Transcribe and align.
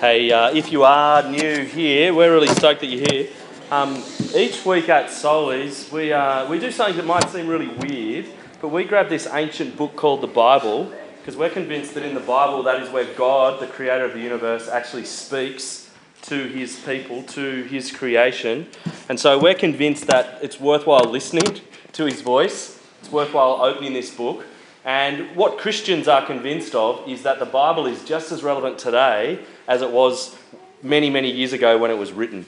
Hey, 0.00 0.32
uh, 0.32 0.50
if 0.54 0.72
you 0.72 0.82
are 0.84 1.30
new 1.30 1.62
here, 1.66 2.14
we're 2.14 2.32
really 2.32 2.48
stoked 2.48 2.80
that 2.80 2.86
you're 2.86 3.04
here. 3.12 3.28
Um, 3.70 4.02
each 4.34 4.64
week 4.64 4.88
at 4.88 5.08
Soulies, 5.10 5.92
we, 5.92 6.10
uh, 6.10 6.48
we 6.48 6.58
do 6.58 6.70
something 6.70 6.96
that 6.96 7.04
might 7.04 7.28
seem 7.28 7.46
really 7.46 7.68
weird, 7.68 8.24
but 8.62 8.68
we 8.68 8.84
grab 8.84 9.10
this 9.10 9.26
ancient 9.30 9.76
book 9.76 9.96
called 9.96 10.22
the 10.22 10.26
Bible 10.26 10.90
because 11.18 11.36
we're 11.36 11.50
convinced 11.50 11.92
that 11.92 12.02
in 12.02 12.14
the 12.14 12.20
Bible, 12.20 12.62
that 12.62 12.82
is 12.82 12.88
where 12.88 13.04
God, 13.12 13.60
the 13.60 13.66
creator 13.66 14.06
of 14.06 14.14
the 14.14 14.20
universe, 14.20 14.70
actually 14.70 15.04
speaks 15.04 15.90
to 16.22 16.46
his 16.46 16.80
people, 16.80 17.22
to 17.24 17.64
his 17.64 17.92
creation. 17.92 18.68
And 19.10 19.20
so 19.20 19.38
we're 19.38 19.52
convinced 19.52 20.06
that 20.06 20.38
it's 20.42 20.58
worthwhile 20.58 21.10
listening 21.10 21.60
to 21.92 22.06
his 22.06 22.22
voice, 22.22 22.82
it's 23.00 23.12
worthwhile 23.12 23.60
opening 23.60 23.92
this 23.92 24.14
book. 24.14 24.46
And 24.82 25.36
what 25.36 25.58
Christians 25.58 26.08
are 26.08 26.24
convinced 26.24 26.74
of 26.74 27.06
is 27.06 27.22
that 27.24 27.38
the 27.38 27.44
Bible 27.44 27.84
is 27.84 28.02
just 28.02 28.32
as 28.32 28.42
relevant 28.42 28.78
today 28.78 29.44
as 29.70 29.82
it 29.82 29.90
was 29.92 30.36
many, 30.82 31.08
many 31.08 31.30
years 31.30 31.52
ago 31.52 31.78
when 31.78 31.92
it 31.92 31.96
was 31.96 32.10
written. 32.10 32.44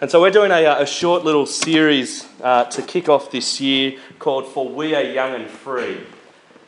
And 0.00 0.08
so 0.08 0.20
we're 0.20 0.30
doing 0.30 0.52
a, 0.52 0.82
a 0.82 0.86
short 0.86 1.24
little 1.24 1.44
series 1.44 2.24
uh, 2.42 2.64
to 2.66 2.80
kick 2.80 3.08
off 3.08 3.32
this 3.32 3.60
year 3.60 3.98
called 4.20 4.46
For 4.46 4.68
We 4.68 4.94
Are 4.94 5.02
Young 5.02 5.34
and 5.34 5.50
Free. 5.50 5.98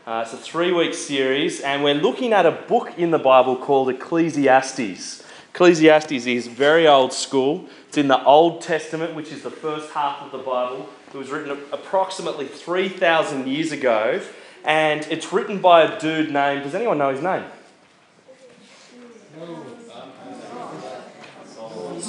Uh, 0.05 0.25
it's 0.25 0.35
a 0.35 0.37
three 0.37 0.73
week 0.73 0.93
series, 0.93 1.61
and 1.61 1.85
we're 1.85 1.95
looking 1.95 2.33
at 2.33 2.45
a 2.45 2.51
book 2.51 2.99
in 2.99 3.13
the 3.13 3.19
Bible 3.19 3.57
called 3.57 3.91
Ecclesiastes. 3.91 5.23
Ecclesiastes 5.55 6.27
is 6.27 6.49
very 6.49 6.89
old 6.89 7.13
school. 7.13 7.69
It's 7.87 7.97
in 7.97 8.09
the 8.09 8.23
Old 8.25 8.61
Testament, 8.61 9.15
which 9.15 9.31
is 9.31 9.45
the 9.45 9.53
first 9.53 9.93
half 9.93 10.21
of 10.21 10.33
the 10.33 10.39
Bible. 10.39 10.89
It 11.15 11.17
was 11.17 11.31
written 11.31 11.57
approximately 11.73 12.49
3,000 12.49 13.47
years 13.47 13.71
ago, 13.71 14.21
and 14.65 15.07
it's 15.11 15.33
written 15.33 15.61
by 15.61 15.83
a 15.83 16.01
dude 16.01 16.33
named, 16.33 16.65
does 16.65 16.75
anyone 16.75 16.99
know 16.99 17.13
his 17.13 17.23
name? 17.23 17.45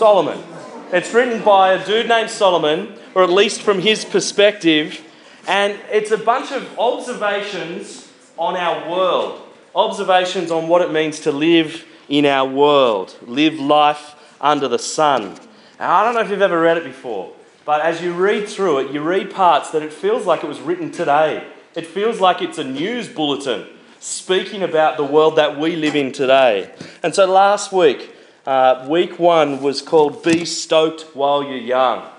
Solomon. 0.03 0.43
It's 0.91 1.13
written 1.13 1.41
by 1.45 1.71
a 1.71 1.85
dude 1.85 2.09
named 2.09 2.29
Solomon, 2.29 2.99
or 3.15 3.23
at 3.23 3.29
least 3.29 3.61
from 3.61 3.79
his 3.79 4.03
perspective, 4.03 4.99
and 5.47 5.79
it's 5.89 6.11
a 6.11 6.17
bunch 6.17 6.51
of 6.51 6.77
observations 6.77 8.11
on 8.37 8.57
our 8.57 8.91
world, 8.91 9.41
observations 9.73 10.51
on 10.51 10.67
what 10.67 10.81
it 10.81 10.91
means 10.91 11.21
to 11.21 11.31
live 11.31 11.85
in 12.09 12.25
our 12.25 12.45
world, 12.45 13.15
live 13.25 13.57
life 13.57 14.15
under 14.41 14.67
the 14.67 14.77
sun. 14.77 15.37
Now, 15.79 15.95
I 15.95 16.03
don't 16.03 16.15
know 16.15 16.19
if 16.19 16.29
you've 16.29 16.41
ever 16.41 16.59
read 16.59 16.75
it 16.75 16.83
before, 16.83 17.31
but 17.63 17.79
as 17.79 18.01
you 18.01 18.11
read 18.11 18.49
through 18.49 18.79
it, 18.79 18.91
you 18.91 18.99
read 19.01 19.31
parts 19.31 19.71
that 19.71 19.83
it 19.83 19.93
feels 19.93 20.25
like 20.25 20.43
it 20.43 20.47
was 20.47 20.59
written 20.59 20.91
today. 20.91 21.47
It 21.75 21.87
feels 21.87 22.19
like 22.19 22.41
it's 22.41 22.57
a 22.57 22.65
news 22.65 23.07
bulletin 23.07 23.67
speaking 24.01 24.63
about 24.63 24.97
the 24.97 25.05
world 25.05 25.37
that 25.37 25.57
we 25.57 25.77
live 25.77 25.95
in 25.95 26.11
today. 26.11 26.69
And 27.01 27.15
so 27.15 27.25
last 27.25 27.71
week, 27.71 28.12
uh, 28.45 28.85
week 28.89 29.19
one 29.19 29.61
was 29.61 29.81
called 29.81 30.23
Be 30.23 30.45
Stoked 30.45 31.15
While 31.15 31.43
You're 31.43 31.57
Young. 31.57 32.09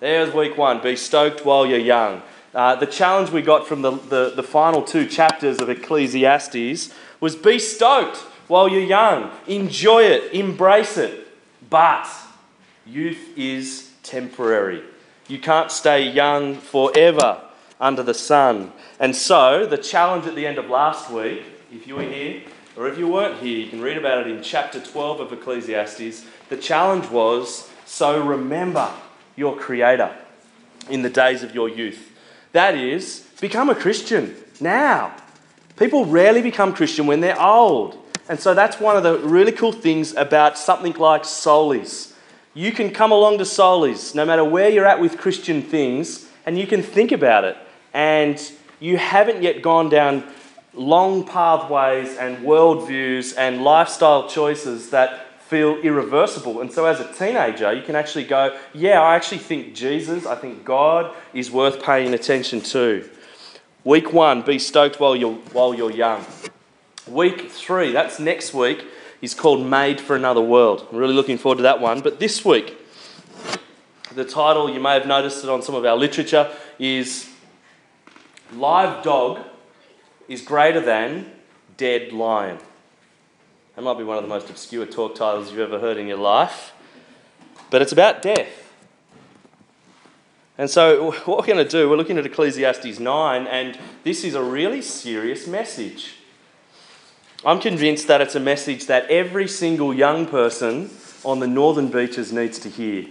There's 0.00 0.32
week 0.34 0.56
one, 0.56 0.82
Be 0.82 0.96
Stoked 0.96 1.44
While 1.44 1.66
You're 1.66 1.78
Young. 1.78 2.22
Uh, 2.54 2.76
the 2.76 2.86
challenge 2.86 3.30
we 3.30 3.42
got 3.42 3.66
from 3.66 3.82
the, 3.82 3.92
the, 3.92 4.32
the 4.36 4.42
final 4.42 4.82
two 4.82 5.06
chapters 5.06 5.58
of 5.60 5.70
Ecclesiastes 5.70 6.92
was 7.20 7.34
Be 7.34 7.58
stoked 7.58 8.18
while 8.48 8.68
you're 8.68 8.80
young, 8.80 9.30
enjoy 9.46 10.02
it, 10.02 10.32
embrace 10.34 10.98
it. 10.98 11.26
But 11.70 12.06
youth 12.84 13.30
is 13.36 13.90
temporary. 14.02 14.82
You 15.28 15.38
can't 15.38 15.70
stay 15.70 16.10
young 16.10 16.56
forever 16.56 17.40
under 17.80 18.02
the 18.02 18.12
sun. 18.12 18.72
And 19.00 19.16
so, 19.16 19.64
the 19.64 19.78
challenge 19.78 20.26
at 20.26 20.34
the 20.34 20.46
end 20.46 20.58
of 20.58 20.68
last 20.68 21.10
week, 21.10 21.44
if 21.72 21.86
you 21.86 21.96
were 21.96 22.02
here 22.02 22.42
or 22.76 22.88
if 22.88 22.98
you 22.98 23.08
weren't 23.08 23.40
here, 23.40 23.58
you 23.58 23.68
can 23.68 23.80
read 23.80 23.98
about 23.98 24.26
it 24.26 24.28
in 24.28 24.42
chapter 24.42 24.80
12 24.80 25.20
of 25.20 25.32
Ecclesiastes. 25.32 26.24
The 26.48 26.56
challenge 26.56 27.08
was 27.10 27.70
so 27.84 28.24
remember 28.24 28.90
your 29.36 29.56
Creator 29.56 30.14
in 30.88 31.02
the 31.02 31.10
days 31.10 31.42
of 31.42 31.54
your 31.54 31.68
youth. 31.68 32.10
That 32.52 32.74
is, 32.74 33.26
become 33.40 33.68
a 33.68 33.74
Christian 33.74 34.34
now. 34.60 35.14
People 35.76 36.06
rarely 36.06 36.42
become 36.42 36.72
Christian 36.72 37.06
when 37.06 37.20
they're 37.20 37.40
old. 37.40 37.98
And 38.28 38.38
so 38.38 38.54
that's 38.54 38.80
one 38.80 38.96
of 38.96 39.02
the 39.02 39.18
really 39.18 39.52
cool 39.52 39.72
things 39.72 40.14
about 40.14 40.56
something 40.56 40.92
like 40.94 41.24
Soulies. 41.24 42.14
You 42.54 42.72
can 42.72 42.90
come 42.90 43.12
along 43.12 43.38
to 43.38 43.44
Soulies, 43.44 44.14
no 44.14 44.24
matter 44.24 44.44
where 44.44 44.68
you're 44.68 44.86
at 44.86 45.00
with 45.00 45.18
Christian 45.18 45.62
things, 45.62 46.28
and 46.46 46.58
you 46.58 46.66
can 46.66 46.82
think 46.82 47.12
about 47.12 47.44
it. 47.44 47.56
And 47.92 48.40
you 48.80 48.96
haven't 48.96 49.42
yet 49.42 49.62
gone 49.62 49.88
down 49.88 50.24
long 50.74 51.24
pathways 51.26 52.16
and 52.16 52.38
worldviews 52.38 53.34
and 53.36 53.62
lifestyle 53.62 54.28
choices 54.28 54.90
that 54.90 55.40
feel 55.42 55.76
irreversible. 55.78 56.60
And 56.60 56.72
so, 56.72 56.86
as 56.86 57.00
a 57.00 57.12
teenager, 57.12 57.72
you 57.72 57.82
can 57.82 57.94
actually 57.94 58.24
go, 58.24 58.58
Yeah, 58.72 59.00
I 59.02 59.16
actually 59.16 59.38
think 59.38 59.74
Jesus, 59.74 60.24
I 60.26 60.34
think 60.34 60.64
God 60.64 61.14
is 61.34 61.50
worth 61.50 61.82
paying 61.82 62.14
attention 62.14 62.60
to. 62.62 63.08
Week 63.84 64.12
one, 64.12 64.42
be 64.42 64.58
stoked 64.58 65.00
while 65.00 65.16
you're, 65.16 65.34
while 65.52 65.74
you're 65.74 65.90
young. 65.90 66.24
Week 67.06 67.50
three, 67.50 67.92
that's 67.92 68.18
next 68.18 68.54
week, 68.54 68.84
is 69.20 69.34
called 69.34 69.66
Made 69.66 70.00
for 70.00 70.16
Another 70.16 70.40
World. 70.40 70.86
I'm 70.90 70.96
really 70.96 71.14
looking 71.14 71.36
forward 71.36 71.56
to 71.56 71.64
that 71.64 71.80
one. 71.80 72.00
But 72.00 72.20
this 72.20 72.44
week, 72.44 72.78
the 74.14 74.24
title, 74.24 74.70
you 74.70 74.80
may 74.80 74.94
have 74.94 75.06
noticed 75.06 75.42
it 75.42 75.50
on 75.50 75.62
some 75.62 75.74
of 75.74 75.84
our 75.84 75.96
literature, 75.96 76.50
is 76.78 77.28
Live 78.52 79.02
Dog 79.02 79.44
is 80.28 80.42
Greater 80.42 80.80
Than 80.80 81.30
Dead 81.76 82.12
Lion. 82.12 82.58
That 83.76 83.82
might 83.82 83.98
be 83.98 84.04
one 84.04 84.18
of 84.18 84.22
the 84.22 84.28
most 84.28 84.50
obscure 84.50 84.86
talk 84.86 85.14
titles 85.14 85.50
you've 85.50 85.60
ever 85.60 85.78
heard 85.78 85.96
in 85.96 86.06
your 86.06 86.18
life. 86.18 86.72
But 87.70 87.82
it's 87.82 87.92
about 87.92 88.20
death. 88.20 88.72
And 90.58 90.68
so, 90.68 91.12
what 91.24 91.38
we're 91.38 91.54
going 91.54 91.64
to 91.64 91.70
do, 91.70 91.88
we're 91.88 91.96
looking 91.96 92.18
at 92.18 92.26
Ecclesiastes 92.26 92.98
9, 92.98 93.46
and 93.46 93.78
this 94.04 94.24
is 94.24 94.34
a 94.34 94.42
really 94.42 94.82
serious 94.82 95.46
message. 95.46 96.16
I'm 97.44 97.60
convinced 97.60 98.06
that 98.08 98.20
it's 98.20 98.36
a 98.36 98.40
message 98.40 98.86
that 98.86 99.10
every 99.10 99.48
single 99.48 99.92
young 99.92 100.26
person 100.26 100.90
on 101.24 101.40
the 101.40 101.46
northern 101.46 101.88
beaches 101.88 102.32
needs 102.32 102.58
to 102.60 102.68
hear. 102.68 103.06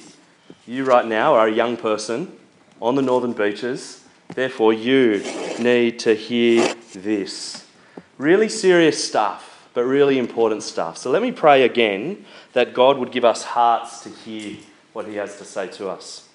You, 0.67 0.85
right 0.85 1.05
now, 1.05 1.33
are 1.33 1.47
a 1.47 1.51
young 1.51 1.75
person 1.75 2.37
on 2.81 2.95
the 2.95 3.01
northern 3.01 3.33
beaches, 3.33 4.05
therefore, 4.29 4.73
you 4.73 5.23
need 5.59 5.99
to 5.99 6.15
hear 6.15 6.75
this. 6.93 7.65
Really 8.17 8.49
serious 8.49 9.03
stuff 9.03 9.51
but 9.73 9.83
really 9.83 10.17
important 10.17 10.63
stuff. 10.63 10.97
So 10.97 11.11
let 11.11 11.21
me 11.21 11.31
pray 11.31 11.63
again 11.63 12.25
that 12.53 12.73
God 12.73 12.97
would 12.97 13.11
give 13.11 13.25
us 13.25 13.43
hearts 13.43 14.01
to 14.03 14.09
hear 14.09 14.57
what 14.93 15.07
He 15.07 15.15
has 15.15 15.37
to 15.37 15.45
say 15.45 15.67
to 15.69 15.89
us. 15.89 16.27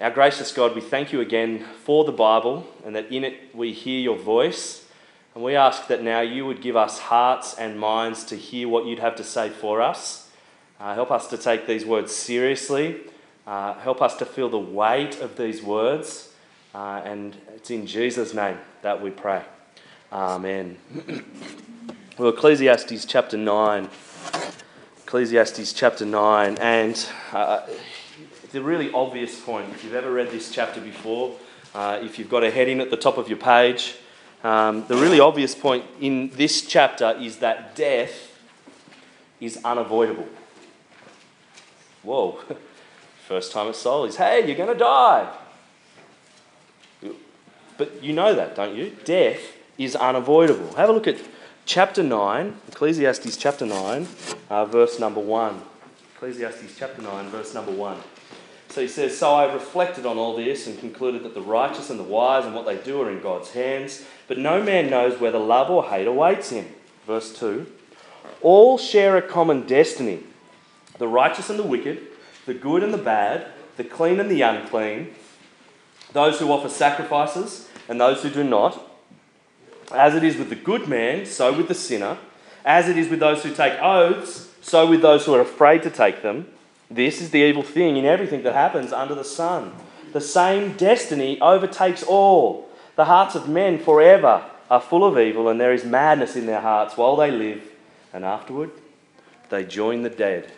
Our 0.00 0.10
gracious 0.10 0.52
God, 0.52 0.74
we 0.74 0.80
thank 0.80 1.12
you 1.12 1.20
again 1.20 1.64
for 1.84 2.04
the 2.04 2.12
Bible 2.12 2.66
and 2.84 2.94
that 2.96 3.12
in 3.12 3.24
it 3.24 3.54
we 3.54 3.72
hear 3.72 4.00
your 4.00 4.16
voice. 4.16 4.86
And 5.34 5.44
we 5.44 5.54
ask 5.54 5.86
that 5.88 6.02
now 6.02 6.20
you 6.20 6.44
would 6.46 6.60
give 6.60 6.76
us 6.76 6.98
hearts 6.98 7.54
and 7.54 7.78
minds 7.78 8.24
to 8.24 8.36
hear 8.36 8.68
what 8.68 8.86
you'd 8.86 8.98
have 8.98 9.16
to 9.16 9.24
say 9.24 9.48
for 9.48 9.80
us. 9.80 10.28
Uh, 10.80 10.94
help 10.94 11.10
us 11.10 11.28
to 11.28 11.38
take 11.38 11.66
these 11.66 11.84
words 11.84 12.14
seriously. 12.14 13.00
Uh, 13.46 13.74
help 13.74 14.02
us 14.02 14.16
to 14.16 14.26
feel 14.26 14.48
the 14.48 14.58
weight 14.58 15.20
of 15.20 15.36
these 15.36 15.62
words. 15.62 16.29
Uh, 16.74 17.02
and 17.04 17.36
it's 17.54 17.70
in 17.70 17.86
Jesus' 17.86 18.32
name 18.32 18.58
that 18.82 19.02
we 19.02 19.10
pray. 19.10 19.42
Amen. 20.12 20.76
Well, 22.20 22.28
Ecclesiastes 22.28 23.06
chapter 23.06 23.38
9. 23.38 23.88
Ecclesiastes 25.04 25.72
chapter 25.72 26.04
9. 26.04 26.58
And 26.58 27.08
uh, 27.32 27.66
the 28.52 28.60
really 28.60 28.92
obvious 28.92 29.40
point, 29.40 29.70
if 29.70 29.82
you've 29.82 29.94
ever 29.94 30.12
read 30.12 30.30
this 30.30 30.52
chapter 30.52 30.80
before, 30.82 31.34
uh, 31.74 31.98
if 32.02 32.18
you've 32.18 32.28
got 32.28 32.44
a 32.44 32.50
heading 32.50 32.80
at 32.80 32.90
the 32.90 32.96
top 32.98 33.16
of 33.16 33.28
your 33.28 33.38
page, 33.38 33.96
um, 34.44 34.84
the 34.86 34.96
really 34.96 35.18
obvious 35.18 35.54
point 35.54 35.84
in 36.00 36.30
this 36.34 36.66
chapter 36.66 37.16
is 37.18 37.38
that 37.38 37.74
death 37.74 38.38
is 39.40 39.58
unavoidable. 39.64 40.28
Whoa, 42.02 42.40
first 43.26 43.50
time 43.50 43.68
at 43.68 43.74
Soulies, 43.74 44.16
hey, 44.16 44.46
you're 44.46 44.56
going 44.56 44.72
to 44.72 44.78
die. 44.78 45.32
But 47.80 48.04
you 48.04 48.12
know 48.12 48.34
that, 48.34 48.54
don't 48.56 48.76
you? 48.76 48.94
Death 49.06 49.56
is 49.78 49.96
unavoidable. 49.96 50.74
Have 50.74 50.90
a 50.90 50.92
look 50.92 51.06
at 51.06 51.16
chapter 51.64 52.02
9, 52.02 52.54
Ecclesiastes 52.68 53.38
chapter 53.38 53.64
9, 53.64 54.06
uh, 54.50 54.66
verse 54.66 55.00
number 55.00 55.18
1. 55.18 55.62
Ecclesiastes 56.14 56.76
chapter 56.76 57.00
9, 57.00 57.30
verse 57.30 57.54
number 57.54 57.72
1. 57.72 57.96
So 58.68 58.82
he 58.82 58.86
says, 58.86 59.16
So 59.16 59.32
I 59.32 59.50
reflected 59.50 60.04
on 60.04 60.18
all 60.18 60.36
this 60.36 60.66
and 60.66 60.78
concluded 60.78 61.22
that 61.22 61.32
the 61.32 61.40
righteous 61.40 61.88
and 61.88 61.98
the 61.98 62.04
wise 62.04 62.44
and 62.44 62.54
what 62.54 62.66
they 62.66 62.76
do 62.76 63.00
are 63.00 63.10
in 63.10 63.22
God's 63.22 63.52
hands, 63.52 64.04
but 64.28 64.36
no 64.36 64.62
man 64.62 64.90
knows 64.90 65.18
whether 65.18 65.38
love 65.38 65.70
or 65.70 65.88
hate 65.88 66.06
awaits 66.06 66.50
him. 66.50 66.66
Verse 67.06 67.32
2 67.38 67.66
All 68.42 68.76
share 68.76 69.16
a 69.16 69.22
common 69.22 69.66
destiny 69.66 70.24
the 70.98 71.08
righteous 71.08 71.48
and 71.48 71.58
the 71.58 71.62
wicked, 71.62 72.02
the 72.44 72.52
good 72.52 72.82
and 72.82 72.92
the 72.92 72.98
bad, 72.98 73.46
the 73.78 73.84
clean 73.84 74.20
and 74.20 74.30
the 74.30 74.42
unclean, 74.42 75.14
those 76.12 76.40
who 76.40 76.52
offer 76.52 76.68
sacrifices 76.68 77.68
and 77.90 78.00
those 78.00 78.22
who 78.22 78.30
do 78.30 78.42
not 78.42 78.86
as 79.92 80.14
it 80.14 80.22
is 80.22 80.36
with 80.36 80.48
the 80.48 80.54
good 80.54 80.88
man, 80.88 81.26
so 81.26 81.52
with 81.52 81.68
the 81.68 81.74
sinner. 81.74 82.18
As 82.64 82.88
it 82.88 82.96
is 82.96 83.08
with 83.08 83.20
those 83.20 83.42
who 83.42 83.52
take 83.52 83.74
oaths, 83.80 84.46
So 84.62 84.86
with 84.86 85.00
those 85.00 85.24
who 85.24 85.34
are 85.34 85.40
afraid 85.40 85.82
to 85.84 85.90
take 85.90 86.20
them. 86.20 86.46
This 86.90 87.22
is 87.22 87.30
the 87.30 87.38
evil 87.38 87.62
thing 87.62 87.96
in 87.96 88.04
everything 88.04 88.42
that 88.42 88.52
happens 88.52 88.92
under 88.92 89.14
the 89.14 89.24
sun. 89.24 89.72
The 90.12 90.20
same 90.20 90.74
destiny 90.74 91.40
overtakes 91.40 92.02
all. 92.02 92.68
The 92.94 93.06
hearts 93.06 93.34
of 93.34 93.48
men 93.48 93.78
forever 93.78 94.44
are 94.68 94.80
full 94.80 95.02
of 95.04 95.18
evil, 95.18 95.48
and 95.48 95.58
there 95.58 95.72
is 95.72 95.84
madness 95.84 96.36
in 96.36 96.44
their 96.44 96.60
hearts 96.60 96.98
while 96.98 97.16
they 97.16 97.30
live, 97.30 97.62
and 98.12 98.22
afterward 98.22 98.70
they 99.48 99.64
join 99.64 100.02
the 100.02 100.10
dead. 100.10 100.52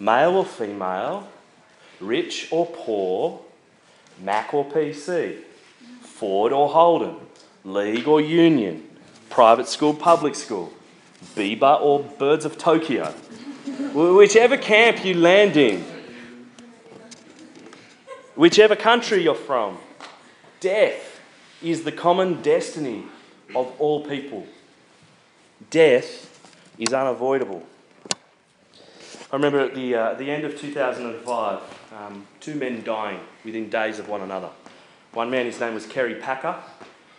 Male 0.00 0.36
or 0.36 0.46
female, 0.46 1.28
rich 2.00 2.48
or 2.50 2.64
poor, 2.64 3.40
Mac 4.20 4.54
or 4.54 4.64
PC, 4.64 5.38
Ford 6.00 6.52
or 6.52 6.68
Holden, 6.68 7.16
league 7.64 8.08
or 8.08 8.20
union, 8.20 8.88
private 9.28 9.68
school, 9.68 9.92
public 9.92 10.34
school, 10.34 10.72
Bieber 11.34 11.80
or 11.80 12.00
Birds 12.00 12.44
of 12.44 12.56
Tokyo. 12.56 13.12
Whichever 13.92 14.56
camp 14.56 15.04
you 15.04 15.14
land 15.14 15.56
in, 15.56 15.84
whichever 18.34 18.76
country 18.76 19.22
you're 19.22 19.34
from, 19.34 19.78
death 20.60 21.20
is 21.62 21.84
the 21.84 21.92
common 21.92 22.42
destiny 22.42 23.04
of 23.54 23.72
all 23.78 24.04
people. 24.06 24.46
Death 25.70 26.40
is 26.78 26.92
unavoidable. 26.92 27.64
I 29.32 29.36
remember 29.36 29.60
at 29.60 29.74
the, 29.74 29.94
uh, 29.94 30.14
the 30.14 30.30
end 30.30 30.44
of 30.44 30.58
2005, 30.58 31.60
um, 31.96 32.26
two 32.40 32.54
men 32.54 32.82
dying 32.84 33.20
within 33.44 33.70
days 33.70 33.98
of 33.98 34.08
one 34.08 34.20
another. 34.20 34.50
One 35.12 35.30
man, 35.30 35.46
his 35.46 35.58
name 35.60 35.74
was 35.74 35.86
Kerry 35.86 36.16
Packer. 36.16 36.56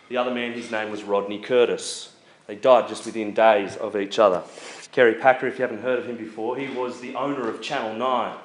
The 0.10 0.18
other 0.18 0.34
man, 0.34 0.54
his 0.54 0.72
name 0.72 0.92
was 0.92 1.04
Rodney 1.04 1.40
Curtis. 1.40 2.14
They 2.46 2.56
died 2.56 2.88
just 2.88 3.06
within 3.06 3.34
days 3.34 3.76
of 3.76 3.96
each 3.96 4.20
other. 4.20 4.44
Kerry 4.92 5.16
Packer, 5.16 5.48
if 5.48 5.58
you 5.58 5.64
haven't 5.64 5.82
heard 5.82 6.00
of 6.00 6.06
him 6.06 6.16
before, 6.16 6.58
he 6.58 6.68
was 6.70 7.02
the 7.02 7.16
owner 7.16 7.50
of 7.50 7.62
Channel 7.62 7.96
9, 7.96 8.38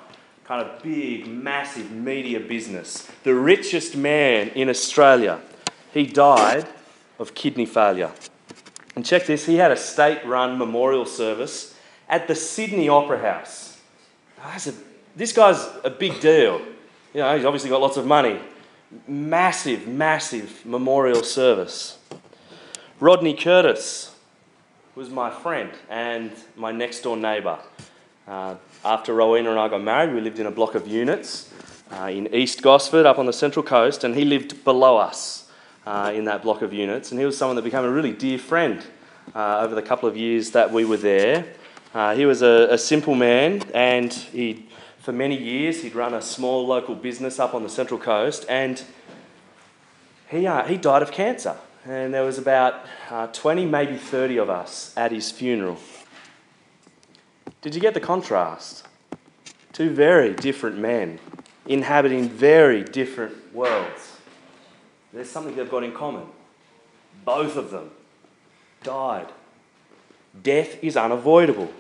kind 0.45 0.67
of 0.67 0.83
big, 0.83 1.29
massive 1.29 1.91
media 1.93 2.41
business, 2.41 3.09
the 3.25 3.35
richest 3.35 3.97
man 3.97 4.49
in 4.49 4.69
Australia. 4.69 5.41
He 5.93 6.07
died 6.07 6.67
of 7.19 7.35
kidney 7.35 7.67
failure. 7.67 8.11
And 8.97 9.07
check 9.07 9.27
this 9.27 9.47
he 9.47 9.57
had 9.57 9.71
a 9.71 9.77
state 9.77 10.25
run 10.27 10.59
memorial 10.59 11.07
service 11.07 11.75
at 12.09 12.27
the 12.27 12.35
Sydney 12.35 12.89
Opera 12.89 13.21
House. 13.21 13.81
That's 14.43 14.67
A, 14.67 14.75
this 15.17 15.33
guy's 15.33 15.69
a 15.85 15.91
big 15.91 16.21
deal. 16.21 16.61
You 17.15 17.21
know, 17.21 17.37
he's 17.37 17.45
obviously 17.45 17.71
got 17.71 17.81
lots 17.81 17.97
of 17.97 18.07
money. 18.07 18.39
Massive, 19.07 19.87
massive 19.87 20.65
memorial 20.65 21.23
service. 21.23 21.99
Rodney 23.01 23.35
Curtis 23.35 24.15
was 24.95 25.11
my 25.11 25.31
friend 25.31 25.71
and 25.89 26.31
my 26.57 26.71
next 26.71 27.01
door 27.01 27.17
neighbour. 27.17 27.59
Uh, 28.29 28.55
after 28.85 29.15
Rowena 29.15 29.51
and 29.51 29.59
I 29.59 29.69
got 29.69 29.83
married, 29.83 30.15
we 30.15 30.21
lived 30.21 30.39
in 30.39 30.47
a 30.47 30.51
block 30.51 30.75
of 30.75 30.87
units 30.87 31.53
uh, 31.91 32.07
in 32.07 32.33
East 32.35 32.63
Gosford 32.63 33.07
up 33.07 33.19
on 33.19 33.27
the 33.27 33.33
Central 33.33 33.63
Coast, 33.63 34.05
and 34.05 34.15
he 34.15 34.25
lived 34.25 34.65
below 34.65 34.97
us 34.97 35.51
uh, 35.87 36.13
in 36.15 36.25
that 36.27 36.43
block 36.43 36.63
of 36.63 36.73
units. 36.73 37.11
And 37.11 37.19
he 37.19 37.27
was 37.27 37.37
someone 37.37 37.57
that 37.57 37.63
became 37.63 37.85
a 37.85 37.91
really 37.91 38.13
dear 38.13 38.39
friend 38.39 38.85
uh, 39.35 39.61
over 39.61 39.75
the 39.75 39.83
couple 39.83 40.09
of 40.09 40.17
years 40.17 40.51
that 40.53 40.71
we 40.71 40.85
were 40.85 40.97
there. 40.97 41.47
Uh, 41.95 42.15
he 42.15 42.25
was 42.25 42.43
a, 42.43 42.69
a 42.71 42.79
simple 42.79 43.15
man, 43.15 43.63
and 43.75 44.13
he, 44.13 44.67
for 45.03 45.13
many 45.13 45.37
years, 45.37 45.83
he'd 45.83 45.95
run 45.95 46.15
a 46.15 46.23
small 46.23 46.67
local 46.67 46.95
business 46.95 47.39
up 47.39 47.55
on 47.55 47.63
the 47.63 47.69
Central 47.69 48.01
Coast, 48.01 48.47
and 48.49 48.83
he, 50.31 50.47
uh, 50.47 50.65
he 50.65 50.77
died 50.77 51.03
of 51.03 51.13
cancer 51.13 51.57
and 51.85 52.15
there 52.15 52.23
was 52.23 52.39
about 52.39 52.87
uh, 53.11 53.27
20, 53.29 53.67
maybe 53.67 53.97
30 53.97 54.39
of 54.39 54.51
us 54.51 54.95
at 54.97 55.11
his 55.11 55.31
funeral. 55.31 55.79
Did 57.61 57.75
you 57.75 57.81
get 57.81 57.95
the 57.95 58.01
contrast? 58.01 58.87
Two 59.73 59.91
very 59.91 60.33
different 60.35 60.79
men 60.79 61.19
inhabiting 61.67 62.29
very 62.29 62.83
different 62.85 63.55
worlds. 63.55 64.17
There's 65.13 65.31
something 65.31 65.55
they've 65.55 65.71
got 65.71 65.85
in 65.85 65.93
common. 65.93 66.27
Both 67.25 67.57
of 67.57 67.71
them 67.71 67.91
died. 68.83 69.29
Death 70.43 70.83
is 70.83 70.97
unavoidable. 70.97 71.73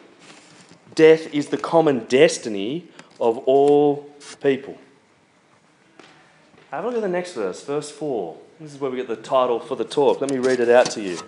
Death 0.94 1.32
is 1.32 1.48
the 1.48 1.56
common 1.56 2.04
destiny 2.04 2.88
of 3.22 3.38
all 3.38 4.10
people. 4.42 4.76
Have 6.72 6.84
a 6.84 6.88
look 6.88 6.96
at 6.96 7.02
the 7.02 7.08
next 7.08 7.34
verse, 7.34 7.64
verse 7.64 7.90
4. 7.90 8.36
This 8.58 8.74
is 8.74 8.80
where 8.80 8.90
we 8.90 8.96
get 8.96 9.06
the 9.06 9.16
title 9.16 9.60
for 9.60 9.76
the 9.76 9.84
talk. 9.84 10.20
Let 10.20 10.30
me 10.30 10.38
read 10.38 10.58
it 10.58 10.68
out 10.68 10.90
to 10.92 11.00
you 11.00 11.18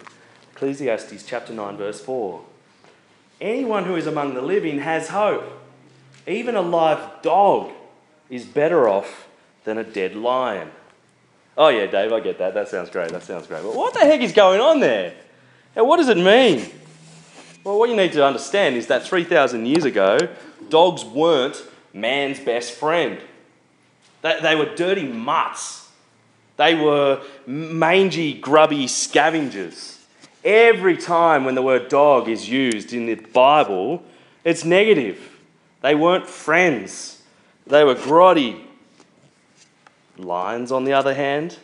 Ecclesiastes 0.52 1.24
chapter 1.24 1.52
9, 1.52 1.76
verse 1.76 2.00
4. 2.00 2.42
Anyone 3.40 3.84
who 3.84 3.94
is 3.94 4.08
among 4.08 4.34
the 4.34 4.42
living 4.42 4.80
has 4.80 5.08
hope. 5.08 5.44
Even 6.26 6.56
a 6.56 6.62
live 6.62 7.22
dog 7.22 7.70
is 8.28 8.44
better 8.44 8.88
off 8.88 9.28
than 9.62 9.78
a 9.78 9.84
dead 9.84 10.16
lion. 10.16 10.70
Oh, 11.56 11.68
yeah, 11.68 11.86
Dave, 11.86 12.12
I 12.12 12.18
get 12.18 12.38
that. 12.38 12.54
That 12.54 12.68
sounds 12.68 12.90
great. 12.90 13.10
That 13.10 13.22
sounds 13.22 13.46
great. 13.46 13.62
But 13.62 13.76
what 13.76 13.94
the 13.94 14.00
heck 14.00 14.20
is 14.20 14.32
going 14.32 14.60
on 14.60 14.80
there? 14.80 15.14
Now, 15.76 15.84
what 15.84 15.98
does 15.98 16.08
it 16.08 16.16
mean? 16.16 16.68
Well, 17.62 17.78
what 17.78 17.88
you 17.88 17.96
need 17.96 18.12
to 18.12 18.26
understand 18.26 18.74
is 18.76 18.88
that 18.88 19.04
3,000 19.04 19.66
years 19.66 19.84
ago, 19.84 20.18
dogs 20.68 21.04
weren't 21.04 21.62
man's 21.94 22.38
best 22.38 22.72
friend. 22.72 23.18
They, 24.20 24.38
they 24.42 24.56
were 24.56 24.74
dirty 24.74 25.08
mutts 25.08 25.84
they 26.56 26.74
were 26.74 27.22
mangy, 27.46 28.34
grubby 28.34 28.86
scavengers. 28.86 29.98
Every 30.44 30.96
time 30.96 31.44
when 31.44 31.54
the 31.54 31.62
word 31.62 31.88
dog 31.88 32.28
is 32.28 32.48
used 32.48 32.92
in 32.92 33.06
the 33.06 33.14
Bible, 33.14 34.02
it's 34.44 34.64
negative. 34.64 35.18
They 35.80 35.94
weren't 35.94 36.26
friends, 36.26 37.22
they 37.66 37.84
were 37.84 37.94
grotty. 37.94 38.60
Lions, 40.16 40.70
on 40.70 40.84
the 40.84 40.92
other 40.92 41.12
hand, 41.12 41.58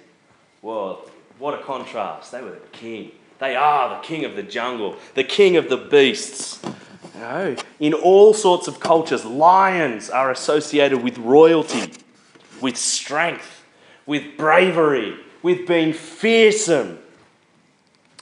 well, 0.61 1.09
what 1.39 1.55
a 1.55 1.63
contrast. 1.63 2.33
They 2.33 2.43
were 2.43 2.51
the 2.51 2.67
king. 2.73 3.13
They 3.39 3.55
are 3.55 3.91
the 3.91 4.03
king 4.03 4.25
of 4.25 4.35
the 4.35 4.43
jungle, 4.43 4.97
the 5.15 5.23
king 5.23 5.57
of 5.57 5.69
the 5.69 5.77
beasts. 5.77 6.61
Know, 7.21 7.55
in 7.79 7.93
all 7.93 8.33
sorts 8.33 8.67
of 8.67 8.81
cultures, 8.81 9.25
lions 9.25 10.09
are 10.11 10.31
associated 10.31 11.03
with 11.03 11.19
royalty, 11.19 11.93
with 12.61 12.77
strength 12.77 13.61
with 14.11 14.37
bravery, 14.37 15.17
with 15.41 15.69
being 15.69 15.93
fearsome. 15.93 16.99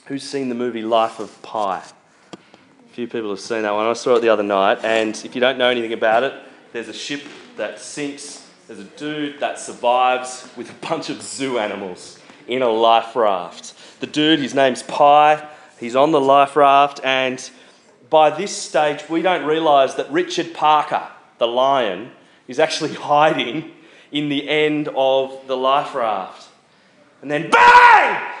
Who's 0.05 0.21
seen 0.21 0.47
the 0.47 0.53
movie 0.53 0.83
Life 0.83 1.19
of 1.19 1.41
Pi? 1.41 1.81
A 1.81 2.93
few 2.93 3.07
people 3.07 3.31
have 3.31 3.39
seen 3.39 3.63
that 3.63 3.73
one. 3.73 3.87
I 3.87 3.93
saw 3.93 4.15
it 4.17 4.21
the 4.21 4.29
other 4.29 4.43
night, 4.43 4.85
and 4.85 5.19
if 5.25 5.33
you 5.33 5.41
don't 5.41 5.57
know 5.57 5.69
anything 5.69 5.93
about 5.93 6.21
it, 6.21 6.33
there's 6.73 6.89
a 6.89 6.93
ship 6.93 7.23
that 7.57 7.79
sinks, 7.79 8.47
there's 8.67 8.79
a 8.79 8.83
dude 8.83 9.39
that 9.39 9.57
survives 9.59 10.47
with 10.55 10.69
a 10.69 10.87
bunch 10.87 11.09
of 11.09 11.23
zoo 11.23 11.57
animals 11.57 12.19
in 12.47 12.61
a 12.61 12.69
life 12.69 13.15
raft. 13.15 13.73
The 13.99 14.05
dude, 14.05 14.37
his 14.37 14.53
name's 14.53 14.83
Pi, 14.83 15.43
he's 15.79 15.95
on 15.95 16.11
the 16.11 16.21
life 16.21 16.55
raft, 16.55 17.01
and 17.03 17.39
by 18.09 18.29
this 18.29 18.55
stage, 18.55 19.07
we 19.09 19.21
don't 19.21 19.45
realise 19.45 19.93
that 19.95 20.11
Richard 20.11 20.53
Parker, 20.53 21.07
the 21.37 21.47
lion, 21.47 22.11
is 22.47 22.59
actually 22.59 22.93
hiding 23.11 23.71
in 24.11 24.29
the 24.29 24.49
end 24.49 24.89
of 24.95 25.47
the 25.47 25.55
life 25.55 25.93
raft. 25.93 26.49
And 27.21 27.29
then 27.29 27.49
bang! 27.49 28.33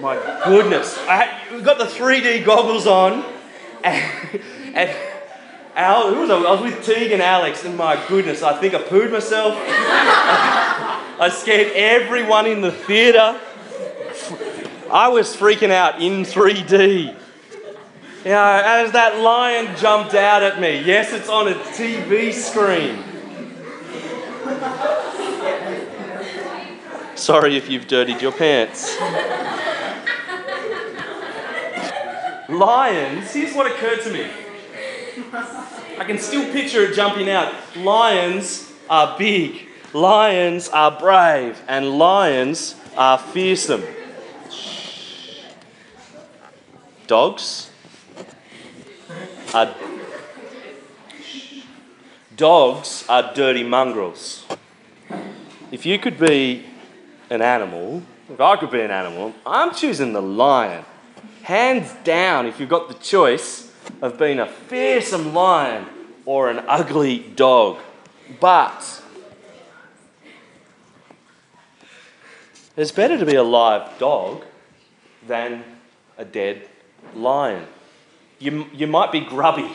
My 0.00 0.16
goodness. 0.44 0.98
I 1.08 1.40
we 1.54 1.62
got 1.62 1.78
the 1.78 1.84
3D 1.84 2.44
goggles 2.44 2.86
on. 2.86 3.24
And, 3.82 4.42
and 4.74 4.96
Al, 5.74 6.12
who 6.12 6.20
was 6.20 6.30
I? 6.30 6.36
I 6.36 6.50
was 6.50 6.60
with 6.62 6.84
Teague 6.84 7.12
and 7.12 7.22
Alex, 7.22 7.64
and 7.64 7.76
my 7.76 8.02
goodness, 8.08 8.42
I 8.42 8.58
think 8.58 8.74
I 8.74 8.82
pooed 8.82 9.12
myself. 9.12 9.54
I 11.18 11.30
scared 11.32 11.72
everyone 11.74 12.46
in 12.46 12.60
the 12.62 12.72
theatre. 12.72 13.40
I 14.90 15.08
was 15.08 15.36
freaking 15.36 15.70
out 15.70 16.00
in 16.00 16.22
3D. 16.22 17.16
You 18.26 18.32
know, 18.32 18.60
as 18.64 18.90
that 18.90 19.20
lion 19.20 19.76
jumped 19.76 20.12
out 20.14 20.42
at 20.42 20.60
me, 20.60 20.82
yes, 20.82 21.12
it's 21.12 21.28
on 21.28 21.46
a 21.46 21.54
TV 21.54 22.32
screen. 22.32 23.04
Sorry 27.14 27.56
if 27.56 27.70
you've 27.70 27.86
dirtied 27.86 28.20
your 28.20 28.32
pants. 28.32 28.98
Lions, 32.48 33.32
here's 33.32 33.54
what 33.54 33.70
occurred 33.70 34.02
to 34.02 34.12
me. 34.12 34.28
I 35.96 36.02
can 36.04 36.18
still 36.18 36.52
picture 36.52 36.82
it 36.82 36.96
jumping 36.96 37.30
out. 37.30 37.54
Lions 37.76 38.72
are 38.90 39.16
big, 39.16 39.68
lions 39.92 40.68
are 40.70 40.98
brave, 40.98 41.62
and 41.68 41.96
lions 41.96 42.74
are 42.96 43.18
fearsome. 43.18 43.84
Dogs 47.06 47.65
are 49.56 49.74
dogs 52.36 53.06
are 53.08 53.32
dirty 53.34 53.62
mongrels. 53.62 54.44
If 55.72 55.86
you 55.86 55.98
could 55.98 56.18
be 56.18 56.66
an 57.30 57.40
animal, 57.40 58.02
if 58.30 58.38
I 58.38 58.56
could 58.56 58.70
be 58.70 58.82
an 58.82 58.90
animal, 58.90 59.34
I'm 59.46 59.74
choosing 59.74 60.12
the 60.12 60.20
lion. 60.20 60.84
Hands 61.42 61.90
down, 62.04 62.44
if 62.44 62.60
you've 62.60 62.68
got 62.68 62.88
the 62.88 62.94
choice, 62.94 63.72
of 64.02 64.18
being 64.18 64.40
a 64.40 64.46
fearsome 64.46 65.32
lion 65.32 65.86
or 66.26 66.50
an 66.50 66.62
ugly 66.68 67.20
dog. 67.20 67.78
But 68.38 69.02
it's 72.76 72.92
better 72.92 73.16
to 73.16 73.24
be 73.24 73.36
a 73.36 73.42
live 73.42 73.98
dog 73.98 74.44
than 75.26 75.64
a 76.18 76.26
dead 76.26 76.68
lion. 77.14 77.66
You, 78.38 78.66
you 78.72 78.86
might 78.86 79.12
be 79.12 79.20
grubby, 79.20 79.70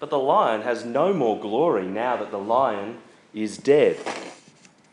but 0.00 0.10
the 0.10 0.18
lion 0.18 0.62
has 0.62 0.84
no 0.84 1.12
more 1.12 1.38
glory 1.38 1.86
now 1.86 2.16
that 2.16 2.30
the 2.30 2.38
lion 2.38 2.98
is 3.34 3.58
dead. 3.58 3.98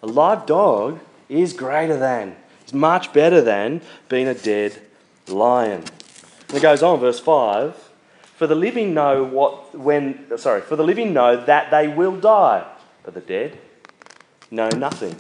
A 0.02 0.08
live 0.08 0.46
dog 0.46 1.00
is 1.30 1.54
greater 1.54 1.98
than, 1.98 2.36
is 2.66 2.74
much 2.74 3.14
better 3.14 3.42
than 3.42 3.82
being 4.10 4.28
a 4.28 4.34
dead 4.34 4.82
lion. 5.28 5.84
And 6.50 6.58
it 6.58 6.62
goes 6.62 6.84
on, 6.84 7.00
verse 7.00 7.20
5 7.20 7.76
For 8.36 8.48
the 8.48 8.56
living 8.56 8.94
know 8.94 9.24
what, 9.24 9.78
when, 9.78 10.38
sorry, 10.38 10.62
for 10.62 10.76
the 10.76 10.84
living 10.84 11.14
know 11.14 11.44
that 11.46 11.72
they 11.72 11.88
will 11.88 12.16
die, 12.16 12.66
but 13.04 13.14
the 13.14 13.22
dead 13.22 13.58
know 14.52 14.70
nothing. 14.70 15.16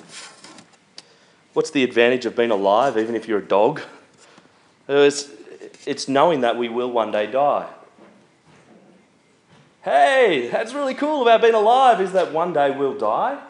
What's 1.53 1.71
the 1.71 1.83
advantage 1.83 2.25
of 2.25 2.35
being 2.35 2.51
alive, 2.51 2.97
even 2.97 3.15
if 3.15 3.27
you're 3.27 3.39
a 3.39 3.45
dog? 3.45 3.81
It's, 4.87 5.29
it's 5.85 6.07
knowing 6.07 6.41
that 6.41 6.57
we 6.57 6.69
will 6.69 6.91
one 6.91 7.11
day 7.11 7.27
die. 7.27 7.67
Hey, 9.81 10.49
that's 10.51 10.73
really 10.73 10.93
cool 10.93 11.21
about 11.21 11.41
being 11.41 11.53
alive, 11.53 12.01
is 12.01 12.11
that 12.11 12.33
one 12.33 12.53
day 12.53 12.71
we'll 12.71 12.97
die? 12.97 13.41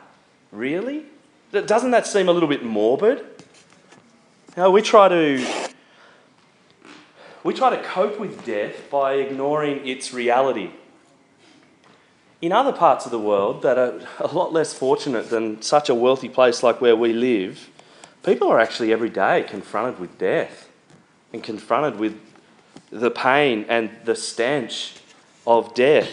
Really? 0.51 1.05
Doesn't 1.51 1.91
that 1.91 2.05
seem 2.05 2.29
a 2.29 2.31
little 2.31 2.49
bit 2.49 2.63
morbid? 2.63 3.25
Know, 4.55 4.69
we 4.71 4.81
try 4.81 5.07
to 5.07 5.45
we 7.43 7.53
try 7.53 7.69
to 7.69 7.81
cope 7.81 8.19
with 8.19 8.45
death 8.45 8.89
by 8.91 9.13
ignoring 9.13 9.87
its 9.87 10.13
reality. 10.13 10.71
In 12.41 12.51
other 12.51 12.71
parts 12.71 13.05
of 13.05 13.11
the 13.11 13.19
world 13.19 13.63
that 13.63 13.77
are 13.77 13.99
a 14.19 14.27
lot 14.27 14.53
less 14.53 14.73
fortunate 14.73 15.29
than 15.29 15.61
such 15.61 15.89
a 15.89 15.95
wealthy 15.95 16.29
place 16.29 16.61
like 16.61 16.79
where 16.79 16.95
we 16.95 17.13
live, 17.13 17.69
people 18.23 18.49
are 18.49 18.59
actually 18.59 18.93
every 18.93 19.09
day 19.09 19.45
confronted 19.47 19.99
with 19.99 20.17
death 20.17 20.68
and 21.33 21.43
confronted 21.43 21.99
with 21.99 22.19
the 22.91 23.11
pain 23.11 23.65
and 23.69 23.89
the 24.05 24.15
stench 24.15 24.95
of 25.45 25.73
death. 25.73 26.09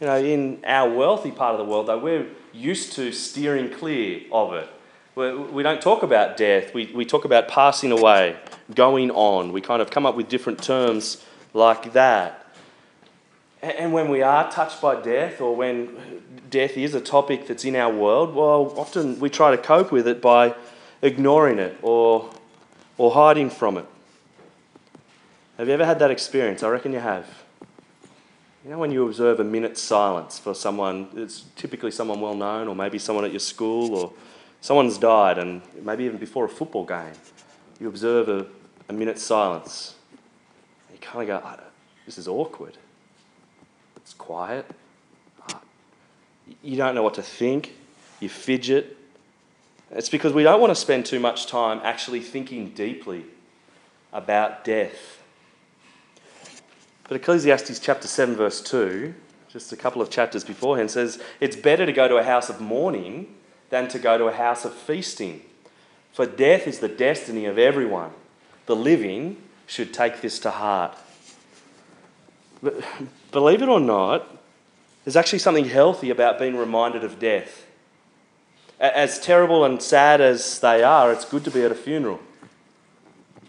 You 0.00 0.06
know, 0.06 0.16
in 0.16 0.64
our 0.64 0.90
wealthy 0.90 1.30
part 1.30 1.52
of 1.52 1.58
the 1.58 1.70
world, 1.70 1.88
though, 1.88 1.98
we're 1.98 2.26
used 2.52 2.92
to 2.94 3.12
steering 3.12 3.70
clear 3.70 4.22
of 4.32 4.54
it. 4.54 4.68
We 5.14 5.62
don't 5.62 5.82
talk 5.82 6.02
about 6.02 6.38
death, 6.38 6.72
we, 6.72 6.86
we 6.94 7.04
talk 7.04 7.26
about 7.26 7.48
passing 7.48 7.92
away, 7.92 8.36
going 8.74 9.10
on. 9.10 9.52
We 9.52 9.60
kind 9.60 9.82
of 9.82 9.90
come 9.90 10.06
up 10.06 10.14
with 10.14 10.28
different 10.28 10.62
terms 10.62 11.22
like 11.52 11.92
that. 11.92 12.46
And 13.60 13.92
when 13.92 14.08
we 14.08 14.22
are 14.22 14.50
touched 14.50 14.80
by 14.80 15.02
death, 15.02 15.42
or 15.42 15.54
when 15.54 16.22
death 16.48 16.78
is 16.78 16.94
a 16.94 17.00
topic 17.00 17.46
that's 17.46 17.66
in 17.66 17.76
our 17.76 17.92
world, 17.92 18.34
well, 18.34 18.72
often 18.78 19.20
we 19.20 19.28
try 19.28 19.50
to 19.50 19.58
cope 19.58 19.92
with 19.92 20.08
it 20.08 20.22
by 20.22 20.54
ignoring 21.02 21.58
it 21.58 21.76
or, 21.82 22.30
or 23.00 23.10
hiding 23.12 23.48
from 23.48 23.78
it. 23.78 23.86
Have 25.56 25.66
you 25.66 25.72
ever 25.72 25.86
had 25.86 26.00
that 26.00 26.10
experience? 26.10 26.62
I 26.62 26.68
reckon 26.68 26.92
you 26.92 26.98
have. 26.98 27.26
You 28.62 28.72
know, 28.72 28.78
when 28.78 28.90
you 28.90 29.06
observe 29.06 29.40
a 29.40 29.44
minute's 29.44 29.80
silence 29.80 30.38
for 30.38 30.54
someone, 30.54 31.08
it's 31.16 31.44
typically 31.56 31.92
someone 31.92 32.20
well 32.20 32.34
known, 32.34 32.68
or 32.68 32.76
maybe 32.76 32.98
someone 32.98 33.24
at 33.24 33.30
your 33.30 33.40
school, 33.40 33.94
or 33.94 34.12
someone's 34.60 34.98
died, 34.98 35.38
and 35.38 35.62
maybe 35.82 36.04
even 36.04 36.18
before 36.18 36.44
a 36.44 36.48
football 36.50 36.84
game, 36.84 37.14
you 37.80 37.88
observe 37.88 38.28
a, 38.28 38.44
a 38.90 38.92
minute's 38.92 39.22
silence. 39.22 39.94
And 40.90 40.98
you 40.98 41.00
kind 41.00 41.30
of 41.30 41.42
go, 41.42 41.60
this 42.04 42.18
is 42.18 42.28
awkward. 42.28 42.76
It's 43.96 44.12
quiet. 44.12 44.66
Ah, 45.48 45.62
you 46.62 46.76
don't 46.76 46.94
know 46.94 47.02
what 47.02 47.14
to 47.14 47.22
think. 47.22 47.72
You 48.20 48.28
fidget. 48.28 48.98
It's 49.90 50.08
because 50.08 50.32
we 50.32 50.42
don't 50.42 50.60
want 50.60 50.70
to 50.70 50.76
spend 50.76 51.06
too 51.06 51.20
much 51.20 51.46
time 51.46 51.80
actually 51.82 52.20
thinking 52.20 52.70
deeply 52.70 53.24
about 54.12 54.64
death 54.64 55.20
but 57.10 57.16
Ecclesiastes 57.16 57.80
chapter 57.80 58.06
7, 58.06 58.36
verse 58.36 58.60
2, 58.60 59.12
just 59.48 59.72
a 59.72 59.76
couple 59.76 60.00
of 60.00 60.10
chapters 60.10 60.44
beforehand, 60.44 60.92
says, 60.92 61.20
It's 61.40 61.56
better 61.56 61.84
to 61.84 61.92
go 61.92 62.06
to 62.06 62.18
a 62.18 62.22
house 62.22 62.48
of 62.48 62.60
mourning 62.60 63.34
than 63.68 63.88
to 63.88 63.98
go 63.98 64.16
to 64.16 64.26
a 64.26 64.32
house 64.32 64.64
of 64.64 64.72
feasting. 64.72 65.42
For 66.12 66.24
death 66.24 66.68
is 66.68 66.78
the 66.78 66.86
destiny 66.86 67.46
of 67.46 67.58
everyone. 67.58 68.12
The 68.66 68.76
living 68.76 69.38
should 69.66 69.92
take 69.92 70.20
this 70.20 70.38
to 70.38 70.52
heart. 70.52 70.96
But 72.62 72.80
believe 73.32 73.60
it 73.60 73.68
or 73.68 73.80
not, 73.80 74.38
there's 75.04 75.16
actually 75.16 75.40
something 75.40 75.64
healthy 75.64 76.10
about 76.10 76.38
being 76.38 76.56
reminded 76.56 77.02
of 77.02 77.18
death. 77.18 77.66
As 78.80 79.20
terrible 79.20 79.66
and 79.66 79.82
sad 79.82 80.22
as 80.22 80.58
they 80.60 80.82
are, 80.82 81.12
it's 81.12 81.26
good 81.26 81.44
to 81.44 81.50
be 81.50 81.62
at 81.62 81.70
a 81.70 81.74
funeral. 81.74 82.18
I 83.42 83.44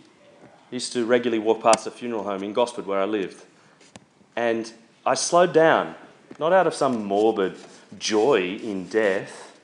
used 0.72 0.92
to 0.92 1.06
regularly 1.06 1.40
walk 1.40 1.64
past 1.64 1.88
a 1.88 1.92
funeral 1.92 2.26
home 2.26 2.44
in 2.44 2.52
Gosford 2.52 2.86
where 2.86 3.00
I 3.00 3.06
lived. 3.06 3.42
And 4.36 4.70
I 5.06 5.14
slowed 5.14 5.54
down, 5.54 5.96
not 6.38 6.52
out 6.52 6.68
of 6.68 6.74
some 6.74 7.06
morbid 7.06 7.56
joy 7.98 8.60
in 8.62 8.88
death, 8.88 9.58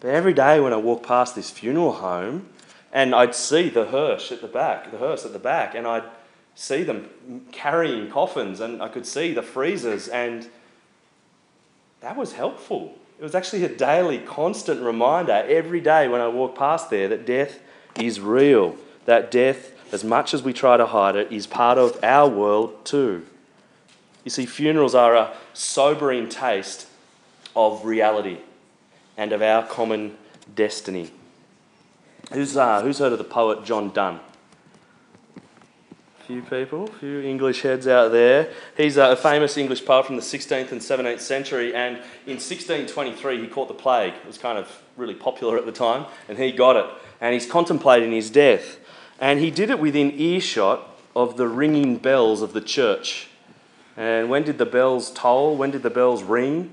but 0.00 0.08
every 0.08 0.32
day 0.32 0.58
when 0.58 0.72
I 0.72 0.76
walked 0.76 1.06
past 1.06 1.34
this 1.34 1.50
funeral 1.50 1.92
home, 1.92 2.48
and 2.90 3.14
I'd 3.14 3.34
see 3.34 3.68
the 3.68 3.86
hearse 3.86 4.32
at 4.32 4.40
the 4.40 4.48
back, 4.48 4.90
the 4.90 4.98
hearse 4.98 5.26
at 5.26 5.34
the 5.34 5.38
back, 5.38 5.74
and 5.74 5.86
I'd 5.86 6.04
see 6.54 6.82
them 6.82 7.10
carrying 7.52 8.10
coffins, 8.10 8.58
and 8.60 8.80
I 8.80 8.88
could 8.88 9.04
see 9.04 9.34
the 9.34 9.42
freezers, 9.42 10.08
and 10.08 10.48
that 12.00 12.16
was 12.16 12.32
helpful. 12.32 12.96
It 13.24 13.32
was 13.32 13.34
actually 13.34 13.64
a 13.64 13.74
daily, 13.74 14.18
constant 14.18 14.82
reminder 14.82 15.46
every 15.48 15.80
day 15.80 16.08
when 16.08 16.20
I 16.20 16.28
walked 16.28 16.58
past 16.58 16.90
there 16.90 17.08
that 17.08 17.24
death 17.24 17.58
is 17.98 18.20
real, 18.20 18.76
that 19.06 19.30
death, 19.30 19.72
as 19.94 20.04
much 20.04 20.34
as 20.34 20.42
we 20.42 20.52
try 20.52 20.76
to 20.76 20.84
hide 20.84 21.16
it, 21.16 21.32
is 21.32 21.46
part 21.46 21.78
of 21.78 21.98
our 22.04 22.28
world 22.28 22.84
too. 22.84 23.24
You 24.24 24.30
see, 24.30 24.44
funerals 24.44 24.94
are 24.94 25.14
a 25.14 25.34
sobering 25.54 26.28
taste 26.28 26.86
of 27.56 27.86
reality 27.86 28.40
and 29.16 29.32
of 29.32 29.40
our 29.40 29.66
common 29.66 30.18
destiny. 30.54 31.10
Who's, 32.30 32.58
uh, 32.58 32.82
who's 32.82 32.98
heard 32.98 33.12
of 33.12 33.18
the 33.18 33.24
poet 33.24 33.64
John 33.64 33.90
Donne? 33.90 34.20
Few 36.26 36.40
people, 36.40 36.86
few 36.86 37.20
English 37.20 37.60
heads 37.60 37.86
out 37.86 38.10
there. 38.10 38.48
He's 38.78 38.96
uh, 38.96 39.10
a 39.10 39.16
famous 39.16 39.58
English 39.58 39.84
poet 39.84 40.06
from 40.06 40.16
the 40.16 40.22
16th 40.22 40.72
and 40.72 40.80
17th 40.80 41.20
century, 41.20 41.74
and 41.74 41.96
in 42.24 42.38
1623 42.40 43.42
he 43.42 43.46
caught 43.46 43.68
the 43.68 43.74
plague. 43.74 44.14
It 44.14 44.26
was 44.26 44.38
kind 44.38 44.56
of 44.56 44.82
really 44.96 45.12
popular 45.12 45.58
at 45.58 45.66
the 45.66 45.72
time, 45.72 46.06
and 46.26 46.38
he 46.38 46.50
got 46.50 46.76
it. 46.76 46.86
And 47.20 47.34
he's 47.34 47.44
contemplating 47.44 48.10
his 48.10 48.30
death. 48.30 48.78
And 49.20 49.38
he 49.38 49.50
did 49.50 49.68
it 49.68 49.78
within 49.78 50.18
earshot 50.18 50.88
of 51.14 51.36
the 51.36 51.46
ringing 51.46 51.98
bells 51.98 52.40
of 52.40 52.54
the 52.54 52.62
church. 52.62 53.28
And 53.94 54.30
when 54.30 54.44
did 54.44 54.56
the 54.56 54.64
bells 54.64 55.12
toll? 55.12 55.58
When 55.58 55.72
did 55.72 55.82
the 55.82 55.90
bells 55.90 56.22
ring? 56.22 56.72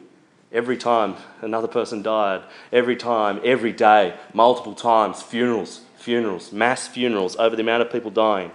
Every 0.53 0.77
time 0.77 1.17
another 1.41 1.67
person 1.67 2.01
died. 2.01 2.43
Every 2.71 2.95
time, 2.95 3.41
every 3.43 3.73
day, 3.73 4.15
multiple 4.33 4.75
times, 4.75 5.21
funerals, 5.21 5.81
funerals, 5.97 6.53
mass 6.53 6.87
funerals 6.87 7.35
over 7.35 7.57
the 7.57 7.63
amount 7.63 7.81
of 7.81 7.91
people 7.91 8.11
dying. 8.11 8.51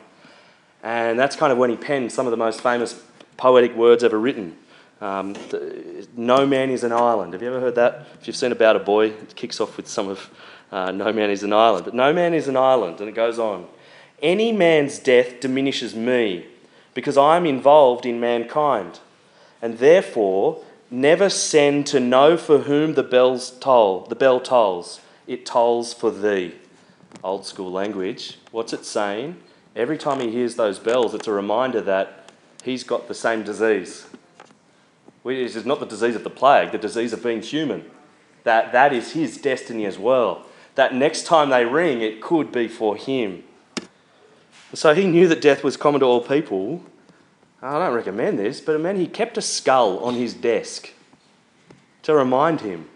And 0.87 1.19
that's 1.19 1.35
kind 1.35 1.51
of 1.51 1.59
when 1.59 1.69
he 1.69 1.77
penned 1.77 2.13
some 2.13 2.29
of 2.29 2.31
the 2.31 2.37
most 2.37 2.61
famous 2.61 3.03
poetic 3.37 3.75
words 3.75 4.05
ever 4.05 4.21
written. 4.21 4.57
Um, 5.01 5.33
the, 5.33 6.07
no 6.17 6.47
man 6.47 6.71
is 6.71 6.85
an 6.85 6.93
island. 6.93 7.33
Have 7.33 7.43
you 7.43 7.49
ever 7.49 7.59
heard 7.59 7.75
that? 7.75 8.07
If 8.21 8.29
you've 8.29 8.37
seen 8.37 8.53
About 8.53 8.77
a 8.77 8.79
Boy, 8.79 9.07
it 9.07 9.35
kicks 9.35 9.61
off 9.61 9.77
with 9.77 9.89
some 9.89 10.07
of 10.09 10.31
uh, 10.71 10.93
No 10.93 11.13
man 11.13 11.29
is 11.29 11.43
an 11.43 11.53
island. 11.53 11.87
But 11.87 11.95
no 11.95 12.13
man 12.13 12.35
is 12.35 12.47
an 12.47 12.57
island, 12.57 13.01
and 13.01 13.09
it 13.09 13.17
goes 13.17 13.37
on. 13.37 13.67
Any 14.23 14.53
man's 14.53 15.01
death 15.01 15.41
diminishes 15.41 15.97
me 15.97 16.47
because 16.95 17.19
I 17.19 17.37
am 17.37 17.47
involved 17.47 18.07
in 18.07 18.21
mankind, 18.21 19.01
and 19.61 19.79
therefore 19.79 20.63
never 20.89 21.29
send 21.29 21.89
to 21.89 21.99
know 21.99 22.37
for 22.37 22.59
whom 22.59 22.95
the 22.95 23.03
bells 23.03 23.51
toll. 23.59 24.07
The 24.07 24.15
bell 24.15 24.39
tolls. 24.39 25.01
It 25.27 25.45
tolls 25.45 25.93
for 25.93 26.13
thee. 26.13 26.55
Old 27.25 27.45
school 27.45 27.73
language. 27.73 28.39
What's 28.53 28.73
it 28.73 28.85
saying? 28.85 29.41
Every 29.77 29.99
time 29.99 30.21
he 30.21 30.31
hears 30.31 30.57
those 30.57 30.79
bells, 30.79 31.15
it's 31.15 31.29
a 31.29 31.33
reminder 31.33 31.83
that 31.83 32.33
he's 32.65 32.83
got 32.83 33.09
the 33.09 33.15
same 33.15 33.43
disease. 33.43 34.07
It 35.23 35.37
is 35.37 35.67
not 35.67 35.81
the 35.81 35.87
disease 35.87 36.17
of 36.17 36.25
the 36.25 36.31
plague, 36.31 36.73
the 36.73 36.79
disease 36.79 37.13
of 37.13 37.23
being 37.23 37.43
human. 37.43 37.85
That 38.45 38.73
that 38.73 38.95
is 38.95 39.13
his 39.13 39.37
destiny 39.37 39.85
as 39.85 39.99
well. 39.99 40.47
That 40.77 40.95
next 40.95 41.27
time 41.27 41.51
they 41.51 41.65
ring, 41.67 42.01
it 42.01 42.23
could 42.23 42.51
be 42.53 42.69
for 42.69 42.97
him. 42.97 43.43
So 44.73 44.95
he 44.95 45.07
knew 45.07 45.29
that 45.29 45.43
death 45.43 45.63
was 45.63 45.77
common 45.77 46.01
to 46.01 46.07
all 46.07 46.21
people. 46.21 46.83
I 47.61 47.79
don't 47.79 47.95
recommend 47.95 48.39
this, 48.39 48.61
but 48.61 48.81
man, 48.81 48.97
he 48.97 49.07
kept 49.07 49.37
a 49.37 49.43
skull 49.43 49.99
on 49.99 50.15
his 50.15 50.33
desk 50.33 50.93
to 52.03 52.15
remind 52.15 52.61
him. 52.61 52.89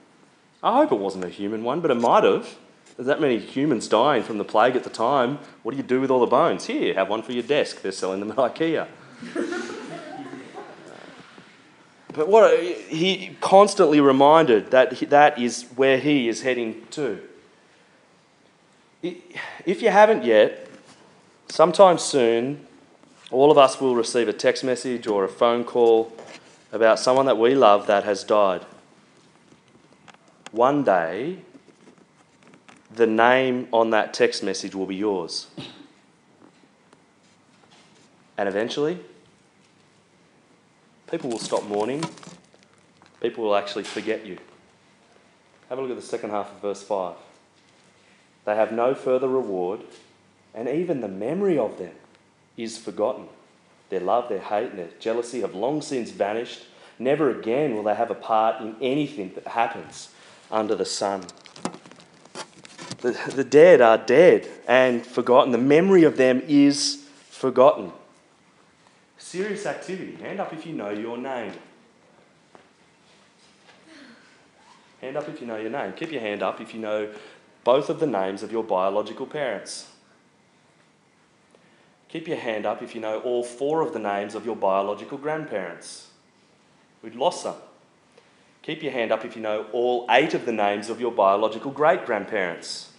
I 0.63 0.77
hope 0.77 0.93
it 0.93 0.99
wasn't 0.99 1.25
a 1.25 1.29
human 1.29 1.65
one, 1.65 1.81
but 1.81 1.91
it 1.91 1.95
might 1.95 2.25
have. 2.25 2.57
That 3.01 3.19
many 3.19 3.39
humans 3.39 3.89
dying 3.89 4.23
from 4.23 4.37
the 4.37 4.45
plague 4.45 4.77
at 4.77 4.85
the 4.85 4.91
time. 4.91 5.39
What 5.63 5.71
do 5.71 5.79
you 5.79 5.83
do 5.83 6.03
with 6.03 6.11
all 6.11 6.21
the 6.21 6.27
bones? 6.27 6.67
Here, 6.67 6.93
have 6.93 7.09
one 7.09 7.23
for 7.23 7.33
your 7.33 7.43
desk. 7.43 7.81
They're 7.81 7.93
selling 7.93 8.21
them 8.21 8.31
at 8.33 8.37
IKEA. 8.37 8.87
Uh, 12.11 12.13
but 12.13 12.29
what 12.29 12.61
he 12.61 13.37
constantly 13.41 14.01
reminded 14.01 14.73
that 14.73 14.99
that 15.11 15.39
is 15.39 15.65
where 15.77 15.97
he 15.97 16.29
is 16.29 16.43
heading 16.43 16.85
to. 16.91 17.21
If 19.03 19.81
you 19.81 19.91
haven't 19.91 20.25
yet, 20.25 20.69
sometime 21.49 21.99
soon, 21.99 22.67
all 23.31 23.53
of 23.53 23.59
us 23.59 23.81
will 23.81 23.95
receive 23.95 24.29
a 24.29 24.33
text 24.33 24.65
message 24.65 25.07
or 25.07 25.25
a 25.25 25.29
phone 25.29 25.63
call 25.63 26.13
about 26.73 26.99
someone 26.99 27.27
that 27.27 27.39
we 27.39 27.55
love 27.55 27.87
that 27.87 28.03
has 28.05 28.25
died. 28.25 28.67
One 30.51 30.83
day, 30.83 31.39
the 32.95 33.07
name 33.07 33.69
on 33.73 33.91
that 33.91 34.13
text 34.13 34.43
message 34.43 34.75
will 34.75 34.87
be 34.87 34.97
yours. 34.97 35.47
And 38.37 38.49
eventually, 38.49 38.99
people 41.11 41.31
will 41.31 41.39
stop 41.39 41.65
mourning. 41.65 42.03
People 43.21 43.45
will 43.45 43.57
actually 43.57 43.85
forget 43.85 44.25
you. 44.25 44.39
Have 45.69 45.79
a 45.79 45.83
look 45.83 45.91
at 45.91 45.97
the 45.97 46.03
second 46.03 46.31
half 46.31 46.51
of 46.51 46.61
verse 46.61 46.83
5. 46.83 47.15
They 48.45 48.57
have 48.57 48.73
no 48.73 48.95
further 48.95 49.29
reward, 49.29 49.81
and 50.55 50.69
even 50.69 51.01
the 51.01 51.09
memory 51.09 51.59
of 51.59 51.79
them 51.79 51.93
is 52.57 52.79
forgotten. 52.79 53.29
Their 53.91 54.01
love, 54.01 54.29
their 54.29 54.41
hate, 54.41 54.71
and 54.71 54.79
their 54.79 54.89
jealousy 54.99 55.43
have 55.43 55.55
long 55.55 55.83
since 55.83 56.11
vanished. 56.11 56.63
Never 56.99 57.31
again 57.31 57.75
will 57.75 57.83
they 57.83 57.95
have 57.95 58.11
a 58.11 58.15
part 58.15 58.61
in 58.61 58.77
anything 58.81 59.33
that 59.35 59.49
happens 59.49 60.11
under 60.51 60.75
the 60.75 60.85
sun. 60.85 61.25
The, 63.01 63.13
the 63.35 63.45
dead 63.45 63.81
are 63.81 63.99
dead 63.99 64.49
and 64.69 65.05
forgotten. 65.05 65.53
The 65.53 65.59
memory 65.59 66.05
of 66.05 66.17
them 66.17 66.43
is 66.47 67.07
forgotten. 67.29 67.93
Serious 69.17 69.65
activity. 69.65 70.17
Hand 70.17 70.41
up 70.41 70.53
if 70.53 70.67
you 70.67 70.75
know 70.75 70.91
your 70.91 71.17
name. 71.17 71.53
Hand 75.01 75.17
up 75.17 75.29
if 75.29 75.41
you 75.41 75.47
know 75.47 75.57
your 75.57 75.71
name. 75.71 75.95
Keep 75.95 76.13
your 76.13 76.21
hand 76.21 76.43
up 76.43 76.61
if 76.61 76.75
you 76.75 76.81
know 76.81 77.11
both 77.65 77.89
of 77.89 78.01
the 78.01 78.07
names 78.07 78.43
of 78.43 78.53
your 78.53 78.65
biological 78.65 79.27
parents. 79.27 79.89
Keep 82.09 82.29
your 82.29 82.37
hand 82.37 82.67
up 82.67 82.83
if 82.83 82.95
you 82.95 83.01
know 83.01 83.21
all 83.21 83.43
four 83.43 83.81
of 83.81 83.93
the 83.93 83.99
names 83.99 84.35
of 84.35 84.45
your 84.45 84.57
biological 84.57 85.17
grandparents. 85.17 86.09
We'd 87.03 87.15
lost 87.15 87.45
some. 87.45 87.57
Keep 88.63 88.83
your 88.83 88.93
hand 88.93 89.11
up 89.11 89.25
if 89.25 89.37
you 89.37 89.43
know 89.43 89.67
all 89.73 90.07
eight 90.11 90.35
of 90.35 90.45
the 90.45 90.53
names 90.53 90.91
of 90.91 91.01
your 91.01 91.13
biological 91.13 91.71
great 91.71 92.05
grandparents. 92.05 92.90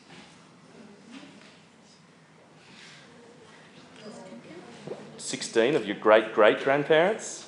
16 5.31 5.75
of 5.75 5.85
your 5.85 5.95
great 5.95 6.33
great 6.33 6.61
grandparents? 6.61 7.47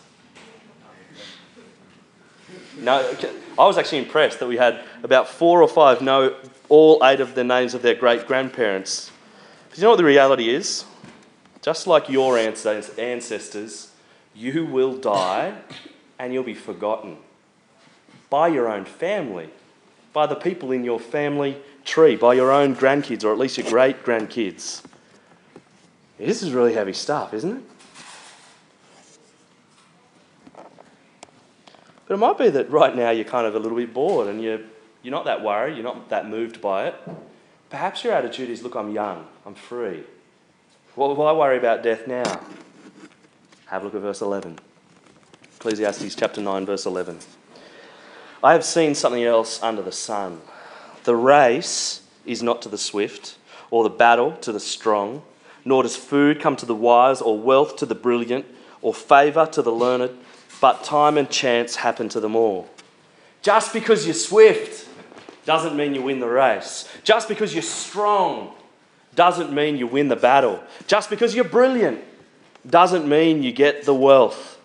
No, 2.79 3.13
I 3.59 3.65
was 3.65 3.77
actually 3.77 3.97
impressed 3.97 4.39
that 4.39 4.47
we 4.47 4.55
had 4.55 4.83
about 5.03 5.27
four 5.27 5.61
or 5.61 5.67
five 5.67 6.01
know 6.01 6.33
all 6.69 7.01
eight 7.03 7.19
of 7.19 7.35
the 7.35 7.43
names 7.43 7.73
of 7.73 7.81
their 7.81 7.93
great 7.93 8.25
grandparents. 8.25 9.11
Because 9.65 9.79
you 9.79 9.83
know 9.83 9.89
what 9.89 9.97
the 9.97 10.05
reality 10.05 10.49
is? 10.49 10.85
Just 11.61 11.85
like 11.85 12.07
your 12.07 12.37
ancestors, 12.37 13.91
you 14.33 14.65
will 14.65 14.95
die 14.95 15.53
and 16.17 16.33
you'll 16.33 16.43
be 16.43 16.53
forgotten 16.53 17.17
by 18.29 18.47
your 18.47 18.69
own 18.69 18.85
family, 18.85 19.49
by 20.13 20.25
the 20.25 20.35
people 20.35 20.71
in 20.71 20.85
your 20.85 21.01
family 21.01 21.57
tree, 21.83 22.15
by 22.15 22.33
your 22.33 22.49
own 22.49 22.75
grandkids, 22.75 23.25
or 23.25 23.33
at 23.33 23.37
least 23.37 23.57
your 23.57 23.69
great 23.69 24.03
grandkids. 24.05 24.83
This 26.17 26.43
is 26.43 26.51
really 26.51 26.73
heavy 26.73 26.93
stuff, 26.93 27.33
isn't 27.33 27.57
it? 27.57 27.63
But 32.07 32.15
it 32.15 32.17
might 32.17 32.37
be 32.37 32.49
that 32.49 32.69
right 32.69 32.95
now 32.95 33.09
you're 33.09 33.25
kind 33.25 33.47
of 33.47 33.55
a 33.55 33.59
little 33.59 33.77
bit 33.77 33.93
bored 33.93 34.27
and 34.27 34.41
you're, 34.41 34.59
you're 35.01 35.11
not 35.11 35.25
that 35.25 35.43
worried, 35.43 35.75
you're 35.75 35.83
not 35.83 36.09
that 36.09 36.29
moved 36.29 36.61
by 36.61 36.87
it. 36.87 36.95
Perhaps 37.69 38.03
your 38.03 38.13
attitude 38.13 38.49
is 38.49 38.61
look, 38.61 38.75
I'm 38.75 38.91
young, 38.91 39.25
I'm 39.45 39.55
free. 39.55 40.03
Well, 40.95 41.15
why 41.15 41.31
worry 41.31 41.57
about 41.57 41.81
death 41.81 42.07
now? 42.07 42.41
Have 43.65 43.81
a 43.81 43.85
look 43.85 43.95
at 43.95 44.01
verse 44.01 44.21
11. 44.21 44.59
Ecclesiastes 45.55 46.13
chapter 46.13 46.41
9, 46.41 46.65
verse 46.65 46.85
11. 46.85 47.17
I 48.43 48.53
have 48.53 48.63
seen 48.63 48.93
something 48.93 49.23
else 49.23 49.63
under 49.63 49.81
the 49.81 49.91
sun. 49.91 50.41
The 51.05 51.15
race 51.15 52.03
is 52.25 52.43
not 52.43 52.61
to 52.63 52.69
the 52.69 52.77
swift, 52.77 53.37
or 53.71 53.83
the 53.83 53.89
battle 53.89 54.33
to 54.33 54.51
the 54.51 54.59
strong, 54.59 55.23
nor 55.65 55.83
does 55.83 55.95
food 55.95 56.39
come 56.39 56.55
to 56.57 56.65
the 56.65 56.75
wise, 56.75 57.21
or 57.21 57.37
wealth 57.39 57.75
to 57.77 57.85
the 57.85 57.95
brilliant, 57.95 58.45
or 58.81 58.93
favour 58.93 59.45
to 59.47 59.61
the 59.61 59.71
learned 59.71 60.17
but 60.63 60.81
time 60.81 61.17
and 61.17 61.29
chance 61.29 61.75
happen 61.75 62.07
to 62.07 62.21
them 62.21 62.37
all. 62.37 62.69
Just 63.41 63.73
because 63.73 64.05
you're 64.05 64.13
swift 64.13 64.87
doesn't 65.45 65.75
mean 65.75 65.93
you 65.93 66.01
win 66.01 66.21
the 66.21 66.27
race. 66.29 66.87
Just 67.03 67.27
because 67.27 67.53
you're 67.53 67.61
strong 67.61 68.53
doesn't 69.13 69.51
mean 69.51 69.75
you 69.75 69.87
win 69.87 70.07
the 70.07 70.15
battle. 70.15 70.63
Just 70.87 71.09
because 71.09 71.35
you're 71.35 71.43
brilliant 71.43 72.01
doesn't 72.65 73.05
mean 73.05 73.43
you 73.43 73.51
get 73.51 73.83
the 73.83 73.93
wealth. 73.93 74.57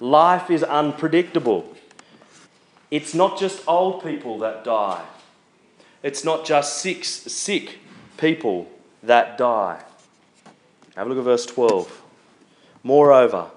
Life 0.00 0.50
is 0.50 0.64
unpredictable. 0.64 1.72
It's 2.90 3.14
not 3.14 3.38
just 3.38 3.62
old 3.68 4.02
people 4.02 4.38
that 4.40 4.64
die. 4.64 5.04
It's 6.02 6.24
not 6.24 6.44
just 6.44 6.78
sick, 6.78 7.04
sick 7.04 7.78
people 8.16 8.68
that 9.04 9.38
die. 9.38 9.84
Have 10.94 11.06
a 11.06 11.10
look 11.10 11.18
at 11.18 11.24
verse 11.24 11.46
12. 11.46 12.02
Moreover, 12.82 13.50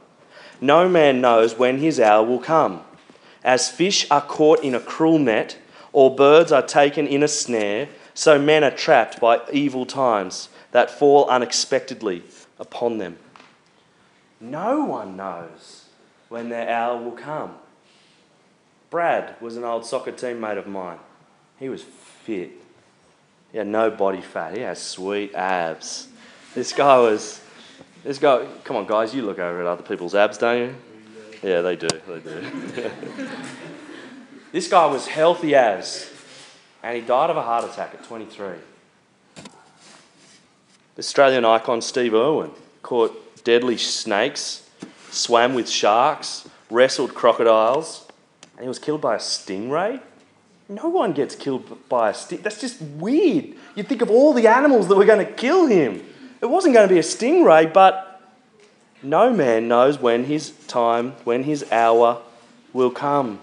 no 0.59 0.89
man 0.89 1.21
knows 1.21 1.57
when 1.57 1.77
his 1.77 1.99
hour 1.99 2.25
will 2.25 2.39
come. 2.39 2.81
As 3.43 3.69
fish 3.69 4.09
are 4.09 4.21
caught 4.21 4.63
in 4.63 4.73
a 4.73 4.79
cruel 4.79 5.19
net, 5.19 5.57
or 5.93 6.15
birds 6.15 6.51
are 6.51 6.65
taken 6.65 7.07
in 7.07 7.23
a 7.23 7.27
snare, 7.27 7.89
so 8.13 8.39
men 8.39 8.63
are 8.63 8.71
trapped 8.71 9.19
by 9.19 9.39
evil 9.53 9.85
times 9.85 10.49
that 10.71 10.89
fall 10.89 11.29
unexpectedly 11.29 12.23
upon 12.59 12.97
them. 12.97 13.17
No 14.39 14.83
one 14.83 15.15
knows 15.15 15.85
when 16.29 16.49
their 16.49 16.69
hour 16.69 17.01
will 17.01 17.11
come. 17.11 17.55
Brad 18.89 19.35
was 19.41 19.57
an 19.57 19.63
old 19.63 19.85
soccer 19.85 20.11
teammate 20.11 20.57
of 20.57 20.67
mine. 20.67 20.99
He 21.59 21.69
was 21.69 21.83
fit. 21.83 22.51
He 23.51 23.57
had 23.57 23.67
no 23.67 23.89
body 23.89 24.21
fat. 24.21 24.55
He 24.55 24.61
had 24.61 24.77
sweet 24.77 25.33
abs. 25.33 26.07
This 26.57 26.73
guy 26.73 26.97
was 26.97 27.39
this 28.03 28.17
guy, 28.17 28.47
come 28.63 28.77
on, 28.77 28.87
guys, 28.87 29.13
you 29.13 29.21
look 29.21 29.37
over 29.37 29.61
at 29.61 29.67
other 29.67 29.83
people's 29.83 30.15
abs, 30.15 30.39
don't 30.39 30.57
you? 30.59 30.75
Yeah, 31.43 31.61
they 31.61 31.75
do. 31.75 31.87
They 31.87 32.19
do. 32.19 32.91
this 34.51 34.67
guy 34.67 34.87
was 34.87 35.05
healthy 35.05 35.53
as, 35.53 36.11
and 36.81 36.95
he 36.95 37.03
died 37.03 37.29
of 37.29 37.37
a 37.37 37.43
heart 37.43 37.63
attack 37.63 37.93
at 37.93 38.03
23. 38.05 38.55
Australian 40.97 41.45
icon 41.45 41.79
Steve 41.79 42.15
Irwin 42.15 42.49
caught 42.81 43.43
deadly 43.43 43.77
snakes, 43.77 44.67
swam 45.11 45.53
with 45.53 45.69
sharks, 45.69 46.49
wrestled 46.71 47.13
crocodiles, 47.13 48.07
and 48.53 48.63
he 48.63 48.67
was 48.67 48.79
killed 48.79 49.01
by 49.01 49.13
a 49.13 49.19
stingray. 49.19 50.01
No 50.69 50.89
one 50.89 51.13
gets 51.13 51.35
killed 51.35 51.87
by 51.87 52.09
a 52.09 52.13
sting. 52.15 52.41
That's 52.41 52.59
just 52.59 52.81
weird. 52.81 53.53
You'd 53.75 53.87
think 53.87 54.01
of 54.01 54.09
all 54.09 54.33
the 54.33 54.47
animals 54.47 54.87
that 54.87 54.97
were 54.97 55.05
going 55.05 55.23
to 55.23 55.31
kill 55.31 55.67
him. 55.67 56.03
It 56.41 56.45
wasn't 56.45 56.73
going 56.75 56.87
to 56.87 56.93
be 56.93 56.99
a 56.99 57.03
stingray, 57.03 57.71
but 57.73 58.21
no 59.01 59.33
man 59.33 59.67
knows 59.67 59.99
when 59.99 60.25
his 60.25 60.51
time, 60.67 61.13
when 61.23 61.43
his 61.43 61.69
hour 61.71 62.21
will 62.73 62.91
come. 62.91 63.39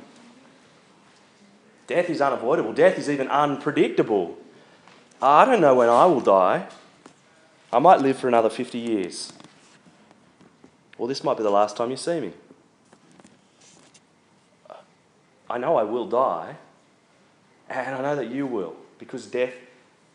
Death 1.86 2.08
is 2.08 2.20
unavoidable. 2.20 2.72
Death 2.72 2.98
is 2.98 3.10
even 3.10 3.28
unpredictable. 3.28 4.38
I 5.20 5.44
don't 5.44 5.60
know 5.60 5.74
when 5.74 5.88
I 5.88 6.06
will 6.06 6.20
die. 6.20 6.66
I 7.72 7.78
might 7.78 8.00
live 8.00 8.18
for 8.18 8.28
another 8.28 8.50
50 8.50 8.78
years. 8.78 9.32
Or 10.96 11.08
this 11.08 11.24
might 11.24 11.36
be 11.36 11.42
the 11.42 11.50
last 11.50 11.76
time 11.76 11.90
you 11.90 11.96
see 11.96 12.20
me. 12.20 12.32
I 15.50 15.58
know 15.58 15.76
I 15.76 15.82
will 15.82 16.06
die, 16.08 16.56
and 17.68 17.94
I 17.94 18.00
know 18.00 18.16
that 18.16 18.30
you 18.30 18.46
will, 18.46 18.76
because 18.98 19.26
death 19.26 19.52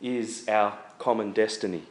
is 0.01 0.47
our 0.47 0.77
common 0.97 1.33
destiny. 1.33 1.83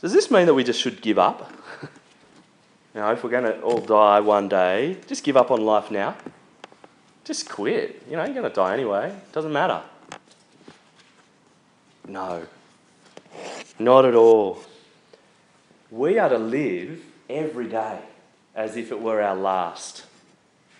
Does 0.00 0.12
this 0.12 0.30
mean 0.30 0.46
that 0.46 0.54
we 0.54 0.64
just 0.64 0.80
should 0.80 1.00
give 1.00 1.18
up? 1.18 1.50
you 2.94 3.00
know, 3.00 3.10
if 3.12 3.24
we're 3.24 3.30
going 3.30 3.44
to 3.44 3.60
all 3.62 3.80
die 3.80 4.20
one 4.20 4.48
day, 4.48 4.98
just 5.06 5.24
give 5.24 5.36
up 5.36 5.50
on 5.50 5.64
life 5.64 5.90
now. 5.90 6.16
Just 7.24 7.48
quit. 7.48 8.02
You 8.08 8.16
know, 8.16 8.24
you're 8.24 8.34
going 8.34 8.48
to 8.48 8.54
die 8.54 8.74
anyway. 8.74 9.08
It 9.08 9.32
doesn't 9.32 9.52
matter. 9.52 9.82
No. 12.06 12.46
Not 13.78 14.04
at 14.04 14.14
all. 14.14 14.62
We 15.90 16.18
are 16.18 16.28
to 16.28 16.38
live 16.38 17.02
every 17.28 17.68
day 17.68 18.00
as 18.54 18.76
if 18.76 18.92
it 18.92 19.00
were 19.00 19.22
our 19.22 19.34
last. 19.34 20.04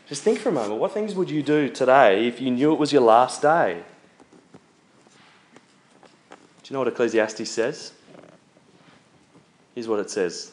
Just 0.08 0.22
think 0.22 0.38
for 0.38 0.50
a 0.50 0.52
moment. 0.52 0.78
What 0.78 0.92
things 0.92 1.14
would 1.14 1.30
you 1.30 1.42
do 1.42 1.68
today 1.68 2.26
if 2.26 2.40
you 2.40 2.50
knew 2.50 2.72
it 2.72 2.78
was 2.78 2.92
your 2.92 3.02
last 3.02 3.42
day? 3.42 3.82
Do 6.30 6.36
you 6.70 6.74
know 6.74 6.80
what 6.80 6.88
Ecclesiastes 6.88 7.50
says? 7.50 7.92
Here's 9.76 9.88
what 9.88 10.00
it 10.00 10.10
says 10.10 10.52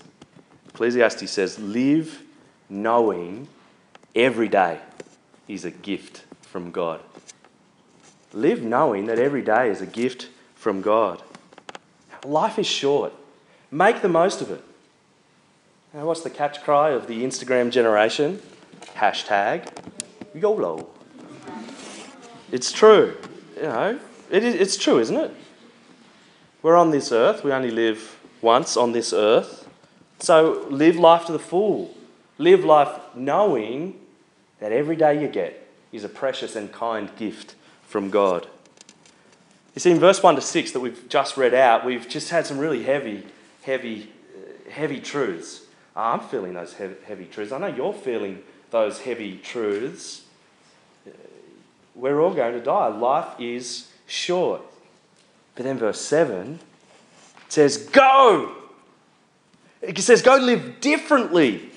Ecclesiastes 0.67 1.31
says, 1.31 1.57
Live 1.57 2.21
knowing 2.69 3.47
every 4.13 4.49
day 4.49 4.79
is 5.47 5.63
a 5.63 5.71
gift 5.71 6.25
from 6.41 6.71
God. 6.71 6.99
Live 8.33 8.61
knowing 8.61 9.05
that 9.05 9.19
every 9.19 9.41
day 9.41 9.69
is 9.69 9.79
a 9.79 9.85
gift 9.85 10.27
from 10.55 10.81
God. 10.81 11.23
Life 12.25 12.59
is 12.59 12.67
short. 12.67 13.13
Make 13.71 14.01
the 14.01 14.09
most 14.09 14.41
of 14.41 14.51
it. 14.51 14.63
Now, 15.93 16.05
what's 16.05 16.21
the 16.21 16.29
catch 16.29 16.61
cry 16.61 16.89
of 16.89 17.07
the 17.07 17.23
Instagram 17.23 17.71
generation? 17.71 18.41
Hashtag 18.95 19.69
YOLO. 20.35 20.89
It's 22.51 22.73
true. 22.73 23.15
You 23.55 23.63
know, 23.63 23.99
it 24.29 24.43
is, 24.43 24.55
it's 24.55 24.75
true, 24.75 24.99
isn't 24.99 25.15
it? 25.15 25.31
We're 26.61 26.75
on 26.75 26.91
this 26.91 27.11
earth. 27.11 27.43
We 27.43 27.53
only 27.53 27.71
live 27.71 28.19
once 28.43 28.77
on 28.77 28.91
this 28.91 29.13
earth. 29.13 29.67
So 30.19 30.67
live 30.69 30.97
life 30.97 31.25
to 31.25 31.31
the 31.31 31.39
full. 31.39 31.95
Live 32.37 32.63
life 32.63 32.99
knowing 33.15 33.99
that 34.59 34.71
every 34.71 34.95
day 34.95 35.21
you 35.21 35.27
get 35.27 35.67
is 35.91 36.03
a 36.03 36.09
precious 36.09 36.55
and 36.55 36.71
kind 36.71 37.09
gift 37.15 37.55
from 37.87 38.09
God. 38.09 38.47
You 39.75 39.79
see, 39.79 39.91
in 39.91 39.99
verse 39.99 40.21
1 40.21 40.35
to 40.35 40.41
6 40.41 40.71
that 40.71 40.79
we've 40.79 41.09
just 41.09 41.35
read 41.35 41.53
out, 41.53 41.83
we've 41.83 42.07
just 42.07 42.29
had 42.29 42.45
some 42.45 42.59
really 42.59 42.83
heavy, 42.83 43.25
heavy, 43.63 44.11
uh, 44.35 44.69
heavy 44.69 44.99
truths. 44.99 45.61
I'm 45.95 46.19
feeling 46.19 46.53
those 46.53 46.73
heavy 46.73 47.25
truths. 47.25 47.51
I 47.51 47.57
know 47.57 47.67
you're 47.67 47.93
feeling 47.93 48.43
those 48.71 49.01
heavy 49.01 49.37
truths. 49.37 50.23
We're 51.95 52.19
all 52.19 52.33
going 52.33 52.53
to 52.53 52.59
die. 52.59 52.87
Life 52.87 53.39
is 53.39 53.91
short. 54.07 54.61
But 55.55 55.65
then 55.65 55.77
verse 55.77 56.01
7 56.01 56.59
says, 57.53 57.77
Go! 57.77 58.55
It 59.81 59.97
says, 59.99 60.21
Go 60.21 60.37
live 60.37 60.81
differently. 60.81 61.69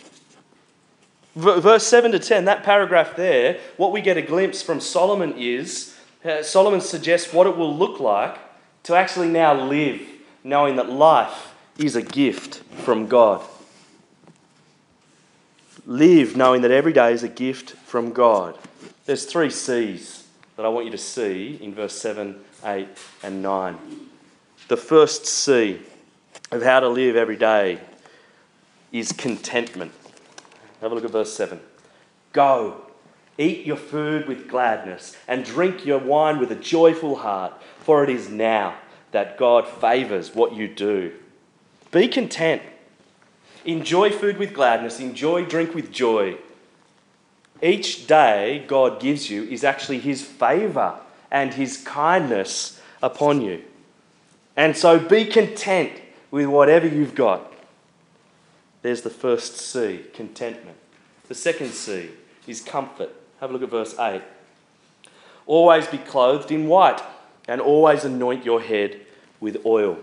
Verse 1.35 1.87
7 1.87 2.13
to 2.13 2.19
10, 2.19 2.47
that 2.47 2.63
paragraph 2.63 3.15
there, 3.15 3.61
what 3.77 3.93
we 3.93 4.01
get 4.01 4.17
a 4.17 4.23
glimpse 4.23 4.63
from 4.63 4.81
Solomon 4.81 5.35
is 5.37 5.95
uh, 6.25 6.43
Solomon 6.43 6.81
suggests 6.81 7.33
what 7.33 7.47
it 7.47 7.57
will 7.59 7.77
look 7.77 8.01
like 8.01 8.39
to 8.85 8.95
actually 8.95 9.29
now 9.29 9.53
live, 9.53 10.01
knowing 10.43 10.77
that 10.77 10.89
life 10.89 11.55
is 11.79 11.95
a 11.95 12.03
gift 12.03 12.63
from 12.85 13.07
God. 13.07 13.45
Live 15.85 16.37
knowing 16.37 16.63
that 16.63 16.71
every 16.71 16.95
day 16.95 17.13
is 17.13 17.23
a 17.23 17.29
gift 17.29 17.73
from 17.73 18.13
God. 18.13 18.57
There's 19.05 19.27
three 19.27 19.51
C's 19.51 20.27
that 20.57 20.65
I 20.65 20.69
want 20.69 20.87
you 20.87 20.93
to 20.93 20.99
see 20.99 21.59
in 21.61 21.75
verse 21.75 21.93
7, 21.93 22.35
8, 22.65 22.89
and 23.23 23.43
9. 23.43 23.79
The 24.69 24.77
first 24.77 25.27
C 25.27 25.81
of 26.51 26.63
how 26.63 26.81
to 26.81 26.89
live 26.89 27.15
every 27.15 27.37
day 27.37 27.79
is 28.91 29.13
contentment. 29.13 29.93
Have 30.81 30.91
a 30.91 30.95
look 30.95 31.05
at 31.05 31.11
verse 31.11 31.33
7. 31.35 31.61
Go, 32.33 32.83
eat 33.39 33.65
your 33.65 33.77
food 33.77 34.27
with 34.27 34.49
gladness, 34.49 35.17
and 35.29 35.45
drink 35.45 35.87
your 35.87 35.99
wine 35.99 36.39
with 36.39 36.51
a 36.51 36.57
joyful 36.57 37.17
heart, 37.17 37.53
for 37.79 38.03
it 38.03 38.11
is 38.11 38.29
now 38.29 38.77
that 39.13 39.39
God 39.39 39.69
favours 39.69 40.35
what 40.35 40.55
you 40.55 40.67
do. 40.67 41.13
Be 41.93 42.09
content. 42.09 42.63
Enjoy 43.65 44.11
food 44.11 44.37
with 44.37 44.53
gladness, 44.53 45.01
enjoy 45.01 45.45
drink 45.45 45.75
with 45.75 45.93
joy. 45.93 46.37
Each 47.63 48.07
day 48.07 48.65
God 48.67 49.01
gives 49.01 49.31
you 49.31 49.45
is 49.45 49.65
actually 49.65 50.01
His 50.01 50.23
favour 50.23 50.99
and 51.31 51.55
His 51.55 51.79
kindness 51.79 52.81
upon 53.01 53.41
you. 53.41 53.63
And 54.57 54.77
so 54.77 54.99
be 54.99 55.27
content 55.27 55.93
with 56.31 56.47
whatever 56.47 56.87
you've 56.87 57.15
got. 57.15 57.53
There's 58.83 59.03
the 59.03 59.11
first 59.11 59.57
C, 59.57 60.05
contentment. 60.15 60.77
The 61.29 61.35
second 61.35 61.71
C 61.71 62.11
is 62.47 62.61
comfort. 62.61 63.11
Have 63.41 63.51
a 63.51 63.53
look 63.53 63.63
at 63.63 63.71
verse 63.71 63.99
8. 63.99 64.23
Always 65.47 65.87
be 65.87 65.99
clothed 65.99 66.51
in 66.51 66.67
white, 66.67 67.03
and 67.47 67.61
always 67.61 68.05
anoint 68.05 68.45
your 68.45 68.61
head 68.61 69.01
with 69.41 69.65
oil. 69.67 69.99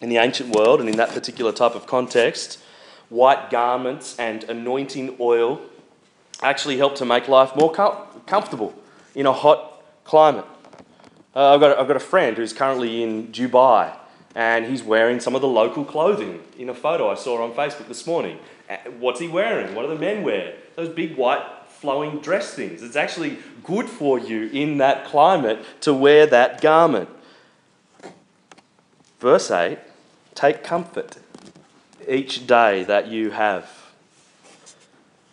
In 0.00 0.08
the 0.08 0.16
ancient 0.16 0.54
world, 0.54 0.80
and 0.80 0.88
in 0.88 0.96
that 0.96 1.10
particular 1.10 1.52
type 1.52 1.74
of 1.74 1.86
context, 1.86 2.58
white 3.08 3.50
garments 3.50 4.18
and 4.18 4.44
anointing 4.44 5.16
oil 5.20 5.60
actually 6.42 6.78
help 6.78 6.96
to 6.96 7.04
make 7.04 7.28
life 7.28 7.54
more 7.54 7.70
com- 7.70 7.96
comfortable 8.26 8.74
in 9.14 9.26
a 9.26 9.32
hot 9.32 9.82
climate. 10.04 10.46
Uh, 11.34 11.54
I've, 11.54 11.60
got, 11.60 11.78
I've 11.78 11.86
got 11.86 11.96
a 11.96 12.00
friend 12.00 12.36
who's 12.36 12.52
currently 12.52 13.04
in 13.04 13.28
Dubai 13.28 13.94
and 14.34 14.66
he's 14.66 14.82
wearing 14.82 15.20
some 15.20 15.36
of 15.36 15.40
the 15.40 15.48
local 15.48 15.84
clothing 15.84 16.42
in 16.58 16.68
a 16.68 16.74
photo 16.74 17.08
I 17.08 17.14
saw 17.14 17.42
on 17.42 17.52
Facebook 17.52 17.86
this 17.86 18.04
morning. 18.04 18.38
Uh, 18.68 18.76
what's 18.98 19.20
he 19.20 19.28
wearing? 19.28 19.74
What 19.74 19.82
do 19.82 19.88
the 19.88 20.00
men 20.00 20.24
wear? 20.24 20.54
Those 20.74 20.88
big 20.88 21.16
white 21.16 21.44
flowing 21.68 22.18
dress 22.18 22.54
things. 22.54 22.82
It's 22.82 22.96
actually 22.96 23.38
good 23.62 23.88
for 23.88 24.18
you 24.18 24.50
in 24.52 24.78
that 24.78 25.04
climate 25.04 25.64
to 25.82 25.94
wear 25.94 26.26
that 26.26 26.60
garment. 26.60 27.08
Verse 29.20 29.50
8 29.50 29.78
Take 30.34 30.64
comfort 30.64 31.18
each 32.08 32.46
day 32.46 32.82
that 32.84 33.06
you 33.06 33.30
have. 33.30 33.70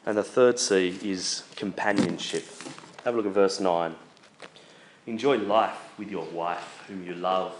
And 0.05 0.15
the 0.15 0.23
third 0.23 0.59
C 0.59 0.97
is 1.03 1.43
companionship. 1.55 2.45
Have 3.03 3.15
a 3.15 3.17
look 3.17 3.25
at 3.25 3.31
verse 3.31 3.59
9. 3.59 3.95
Enjoy 5.07 5.37
life 5.37 5.86
with 5.97 6.11
your 6.11 6.25
wife, 6.25 6.83
whom 6.87 7.05
you 7.05 7.13
love 7.13 7.53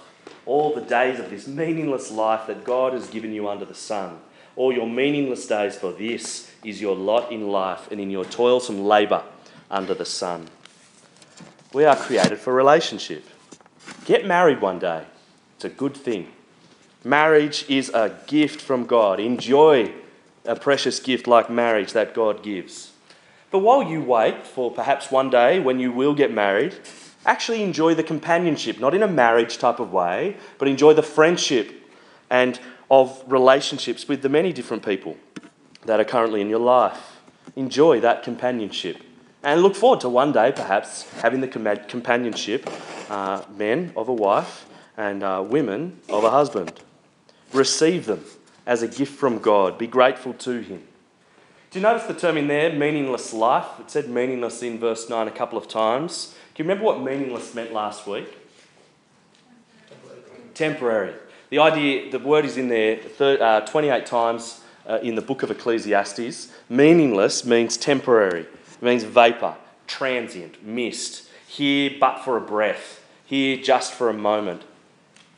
all 0.46 0.74
the 0.74 0.82
days 0.82 1.20
of 1.20 1.30
this 1.30 1.48
meaningless 1.48 2.12
life 2.12 2.48
that 2.48 2.64
God 2.64 2.94
has 2.94 3.10
given 3.10 3.34
you 3.34 3.48
under 3.50 3.66
the 3.66 3.76
sun. 3.76 4.20
All 4.56 4.74
your 4.74 4.88
meaningless 4.88 5.46
days, 5.48 5.76
for 5.76 5.92
this 5.92 6.52
is 6.64 6.82
your 6.82 6.96
lot 6.96 7.32
in 7.32 7.48
life 7.48 7.92
and 7.92 8.00
in 8.00 8.10
your 8.10 8.26
toilsome 8.26 8.84
labour 8.84 9.24
under 9.70 9.94
the 9.94 10.06
sun. 10.06 10.48
We 11.74 11.86
are 11.86 11.96
created 11.96 12.40
for 12.40 12.54
relationship. 12.54 13.26
Get 14.06 14.26
married 14.26 14.62
one 14.62 14.80
day, 14.80 15.04
it's 15.56 15.66
a 15.66 15.70
good 15.70 15.96
thing. 15.96 16.32
Marriage 17.04 17.66
is 17.70 17.90
a 17.90 18.18
gift 18.26 18.60
from 18.60 18.86
God. 18.86 19.20
Enjoy 19.20 19.94
a 20.46 20.56
precious 20.56 21.00
gift 21.00 21.28
like 21.28 21.50
marriage 21.50 21.94
that 21.94 22.14
God 22.14 22.42
gives. 22.42 22.92
But 23.52 23.60
while 23.60 23.84
you 23.84 24.02
wait 24.02 24.46
for 24.48 24.72
perhaps 24.72 25.12
one 25.12 25.30
day 25.30 25.60
when 25.60 25.80
you 25.80 25.92
will 25.92 26.16
get 26.16 26.34
married, 26.34 26.76
actually 27.28 27.62
enjoy 27.62 27.94
the 27.94 28.04
companionship, 28.04 28.80
not 28.80 28.96
in 28.96 29.04
a 29.04 29.08
marriage 29.08 29.60
type 29.60 29.80
of 29.80 29.92
way, 29.92 30.38
but 30.58 30.68
enjoy 30.68 30.94
the 30.94 31.04
friendship 31.04 31.74
and 32.30 32.60
of 32.90 33.22
relationships 33.28 34.08
with 34.08 34.22
the 34.22 34.30
many 34.30 34.54
different 34.54 34.84
people 34.84 35.18
that 35.86 36.00
are 36.00 36.06
currently 36.06 36.42
in 36.42 36.50
your 36.50 36.60
life. 36.60 37.18
Enjoy 37.56 38.00
that 38.00 38.24
companionship. 38.24 38.98
And 39.44 39.62
look 39.62 39.76
forward 39.76 40.02
to 40.02 40.10
one 40.10 40.32
day 40.32 40.52
perhaps 40.56 41.10
having 41.22 41.42
the 41.42 41.48
companionship, 41.48 42.70
uh, 43.10 43.44
men 43.56 43.94
of 43.96 44.10
a 44.10 44.14
wife 44.14 44.66
and 44.96 45.22
uh, 45.22 45.44
women 45.46 46.00
of 46.10 46.24
a 46.24 46.30
husband. 46.30 46.74
Receive 47.54 48.06
them 48.06 48.24
as 48.66 48.82
a 48.82 48.88
gift 48.88 49.14
from 49.18 49.40
God. 49.40 49.78
Be 49.78 49.88
grateful 49.88 50.34
to 50.34 50.60
Him. 50.60 50.84
Do 51.72 51.80
you 51.80 51.84
notice 51.84 52.08
the 52.08 52.14
term 52.14 52.38
in 52.38 52.48
there, 52.48 52.72
meaningless 52.74 53.34
life? 53.34 53.68
It 53.80 53.92
said 53.92 54.10
meaningless 54.10 54.64
in 54.64 54.80
verse 54.80 55.10
9 55.10 55.28
a 55.28 55.32
couple 55.32 55.58
of 55.58 55.68
times. 55.68 56.36
Do 56.58 56.64
you 56.64 56.70
remember 56.70 56.86
what 56.86 57.02
meaningless 57.04 57.54
meant 57.54 57.72
last 57.72 58.08
week? 58.08 58.36
Temporary. 60.56 61.14
The 61.52 61.60
idea, 61.60 62.10
the 62.10 62.18
word 62.18 62.46
is 62.46 62.58
in 62.58 62.68
there 62.68 63.00
uh, 63.20 63.62
28 63.62 64.08
times 64.08 64.62
uh, 64.88 64.98
in 65.04 65.14
the 65.14 65.22
book 65.22 65.44
of 65.44 65.52
Ecclesiastes. 65.52 66.52
Meaningless 66.68 67.46
means 67.46 67.78
temporary, 67.78 68.42
it 68.42 68.82
means 68.82 69.04
vapour, 69.04 69.56
transient, 69.86 70.66
mist. 70.66 71.30
Here 71.48 71.92
but 72.00 72.24
for 72.24 72.38
a 72.38 72.42
breath, 72.42 73.06
here 73.24 73.58
just 73.58 73.94
for 73.94 74.10
a 74.10 74.14
moment. 74.14 74.64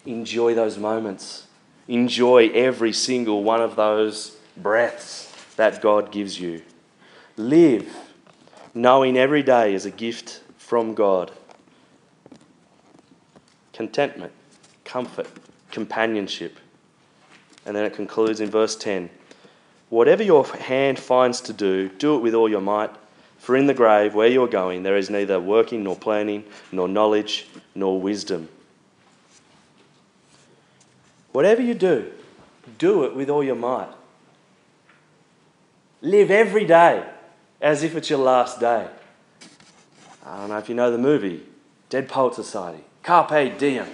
Enjoy 0.06 0.54
those 0.54 0.78
moments. 0.78 1.48
Enjoy 1.90 2.48
every 2.54 2.94
single 2.94 3.44
one 3.44 3.60
of 3.60 3.76
those 3.76 4.38
breaths 4.56 5.30
that 5.58 5.82
God 5.82 6.14
gives 6.14 6.40
you. 6.40 6.62
Live 7.36 7.94
knowing 8.74 9.18
every 9.18 9.44
day 9.44 9.74
is 9.74 9.86
a 9.86 9.92
gift 9.92 10.44
from 10.70 10.94
God. 10.94 11.32
Contentment, 13.74 14.32
comfort, 14.86 15.26
companionship. 15.72 16.60
And 17.66 17.76
then 17.76 17.86
it 17.86 17.96
concludes 17.96 18.40
in 18.40 18.52
verse 18.52 18.76
10 18.76 19.10
Whatever 19.90 20.22
your 20.22 20.46
hand 20.46 21.00
finds 21.00 21.42
to 21.42 21.54
do, 21.54 21.90
do 21.90 22.16
it 22.16 22.20
with 22.20 22.36
all 22.36 22.48
your 22.48 22.62
might. 22.62 22.92
For 23.40 23.58
in 23.58 23.66
the 23.66 23.74
grave 23.74 24.14
where 24.14 24.28
you 24.28 24.44
are 24.44 24.48
going, 24.48 24.84
there 24.84 24.96
is 24.96 25.10
neither 25.10 25.40
working, 25.40 25.84
nor 25.84 25.96
planning, 25.96 26.44
nor 26.72 26.88
knowledge, 26.88 27.48
nor 27.74 28.00
wisdom. 28.00 28.48
Whatever 31.32 31.64
you 31.64 31.74
do, 31.74 32.12
do 32.78 33.06
it 33.06 33.16
with 33.16 33.28
all 33.28 33.44
your 33.44 33.56
might. 33.56 33.90
Live 36.04 36.30
every 36.30 36.66
day 36.66 37.10
as 37.60 37.82
if 37.82 37.96
it's 37.96 38.12
your 38.12 38.20
last 38.20 38.60
day. 38.60 38.88
I 40.26 40.38
don't 40.38 40.50
know 40.50 40.58
if 40.58 40.70
you 40.70 40.76
know 40.76 40.92
the 40.92 40.98
movie, 40.98 41.44
Dead 41.90 42.08
Poet 42.10 42.36
Society. 42.36 42.84
Carpe 43.04 43.58
diem. 43.58 43.88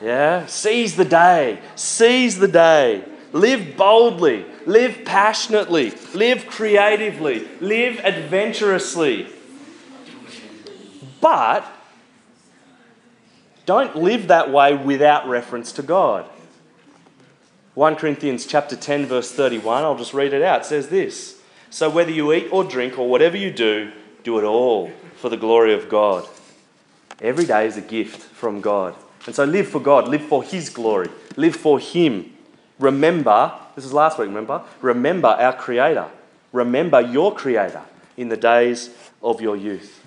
Yeah? 0.00 0.46
Seize 0.46 0.96
the 0.96 1.04
day. 1.04 1.60
Seize 1.74 2.38
the 2.38 2.48
day. 2.48 3.04
Live 3.32 3.76
boldly. 3.76 4.46
Live 4.64 5.02
passionately. 5.04 5.92
Live 6.14 6.46
creatively. 6.46 7.48
Live 7.60 8.00
adventurously. 8.04 9.28
But 11.20 11.66
don't 13.66 13.96
live 13.96 14.28
that 14.28 14.50
way 14.50 14.74
without 14.74 15.28
reference 15.28 15.72
to 15.72 15.82
God. 15.82 16.26
1 17.74 17.96
Corinthians 17.96 18.46
chapter 18.46 18.74
10 18.74 19.06
verse 19.06 19.30
31, 19.30 19.84
I'll 19.84 19.96
just 19.96 20.14
read 20.14 20.32
it 20.32 20.42
out. 20.42 20.62
It 20.62 20.64
says 20.64 20.88
this: 20.88 21.40
So 21.70 21.90
whether 21.90 22.10
you 22.10 22.32
eat 22.32 22.48
or 22.50 22.64
drink 22.64 22.98
or 22.98 23.08
whatever 23.08 23.36
you 23.36 23.52
do, 23.52 23.92
do 24.22 24.38
it 24.38 24.44
all 24.44 24.90
for 25.16 25.28
the 25.28 25.36
glory 25.36 25.74
of 25.74 25.88
God. 25.88 26.26
Every 27.20 27.44
day 27.44 27.66
is 27.66 27.76
a 27.76 27.80
gift 27.80 28.22
from 28.22 28.60
God. 28.60 28.94
And 29.26 29.34
so 29.34 29.44
live 29.44 29.68
for 29.68 29.80
God, 29.80 30.08
live 30.08 30.22
for 30.22 30.42
his 30.42 30.70
glory, 30.70 31.10
live 31.36 31.56
for 31.56 31.78
him. 31.78 32.32
Remember, 32.78 33.52
this 33.74 33.84
is 33.84 33.92
last 33.92 34.18
week, 34.18 34.28
remember? 34.28 34.62
Remember 34.80 35.28
our 35.28 35.52
creator. 35.52 36.06
Remember 36.52 37.00
your 37.00 37.34
creator 37.34 37.82
in 38.16 38.28
the 38.28 38.36
days 38.36 38.90
of 39.22 39.40
your 39.40 39.56
youth. 39.56 40.02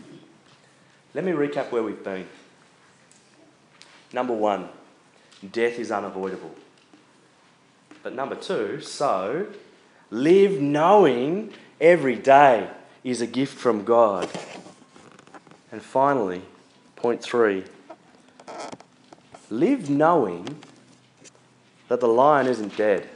Let 1.14 1.26
me 1.26 1.34
recap 1.34 1.72
where 1.72 1.84
we've 1.84 2.04
been. 2.04 2.28
Number 4.14 4.34
one, 4.34 4.70
death 5.52 5.78
is 5.78 5.92
unavoidable. 5.92 6.56
But 8.04 8.16
number 8.16 8.36
two, 8.36 8.82
so 8.82 9.48
live 10.10 10.60
knowing 10.60 11.54
every 11.80 12.16
day 12.16 12.70
is 13.04 13.22
a 13.22 13.28
gift 13.28 13.58
from 13.58 13.84
God. 13.84 14.30
And 15.72 15.82
finally, 15.82 16.42
point 16.96 17.22
three, 17.22 17.64
live 19.50 19.90
knowing 19.90 20.58
that 21.88 22.00
the 22.00 22.08
lion 22.08 22.48
isn't 22.48 22.78
dead. 22.78 23.10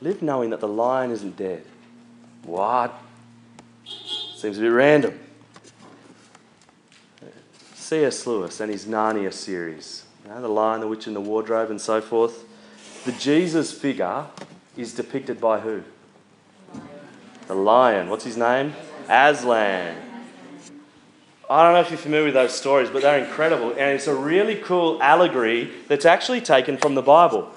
Live 0.00 0.22
knowing 0.22 0.50
that 0.50 0.60
the 0.60 0.68
lion 0.68 1.10
isn't 1.10 1.36
dead. 1.36 1.64
What? 2.44 2.94
Seems 4.36 4.58
a 4.58 4.60
bit 4.60 4.68
random. 4.68 5.18
C.S. 7.74 8.26
Lewis 8.26 8.60
and 8.60 8.70
his 8.70 8.84
Narnia 8.84 9.32
series, 9.32 10.04
you 10.22 10.30
know, 10.30 10.42
The 10.42 10.48
Lion, 10.48 10.80
the 10.80 10.86
Witch, 10.86 11.06
and 11.06 11.16
the 11.16 11.20
Wardrobe, 11.20 11.70
and 11.70 11.80
so 11.80 12.00
forth. 12.02 12.44
The 13.04 13.12
Jesus 13.12 13.72
figure 13.72 14.26
is 14.76 14.94
depicted 14.94 15.40
by 15.40 15.60
who? 15.60 15.82
The 17.48 17.54
lion. 17.54 18.10
What's 18.10 18.24
his 18.24 18.36
name? 18.36 18.74
Aslan. 19.08 19.96
I 21.50 21.62
don't 21.62 21.72
know 21.72 21.80
if 21.80 21.88
you're 21.88 21.98
familiar 21.98 22.26
with 22.26 22.34
those 22.34 22.52
stories, 22.52 22.90
but 22.90 23.00
they're 23.00 23.24
incredible. 23.24 23.70
And 23.70 23.94
it's 23.96 24.06
a 24.06 24.14
really 24.14 24.56
cool 24.56 25.02
allegory 25.02 25.72
that's 25.88 26.04
actually 26.04 26.42
taken 26.42 26.76
from 26.76 26.94
the 26.94 27.00
Bible. 27.00 27.50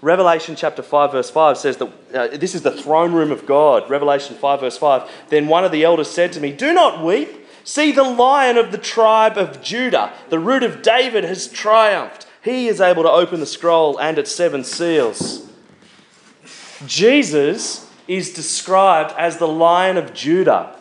Revelation 0.00 0.56
chapter 0.56 0.82
5, 0.82 1.12
verse 1.12 1.28
5 1.28 1.58
says 1.58 1.76
that 1.76 1.92
uh, 2.14 2.28
this 2.38 2.54
is 2.54 2.62
the 2.62 2.70
throne 2.70 3.12
room 3.12 3.30
of 3.30 3.44
God. 3.44 3.90
Revelation 3.90 4.34
5, 4.34 4.60
verse 4.60 4.78
5. 4.78 5.10
Then 5.28 5.46
one 5.46 5.62
of 5.62 5.72
the 5.72 5.84
elders 5.84 6.10
said 6.10 6.32
to 6.32 6.40
me, 6.40 6.50
Do 6.50 6.72
not 6.72 7.04
weep. 7.04 7.28
See, 7.64 7.92
the 7.92 8.04
lion 8.04 8.56
of 8.56 8.72
the 8.72 8.78
tribe 8.78 9.36
of 9.36 9.60
Judah, 9.60 10.14
the 10.30 10.38
root 10.38 10.62
of 10.62 10.80
David, 10.80 11.24
has 11.24 11.48
triumphed. 11.48 12.26
He 12.42 12.66
is 12.66 12.80
able 12.80 13.02
to 13.02 13.10
open 13.10 13.40
the 13.40 13.46
scroll 13.46 13.98
and 13.98 14.16
its 14.18 14.34
seven 14.34 14.64
seals. 14.64 15.50
Jesus 16.86 17.87
is 18.08 18.32
described 18.32 19.14
as 19.16 19.36
the 19.36 19.46
lion 19.46 19.96
of 19.96 20.14
Judah. 20.14 20.74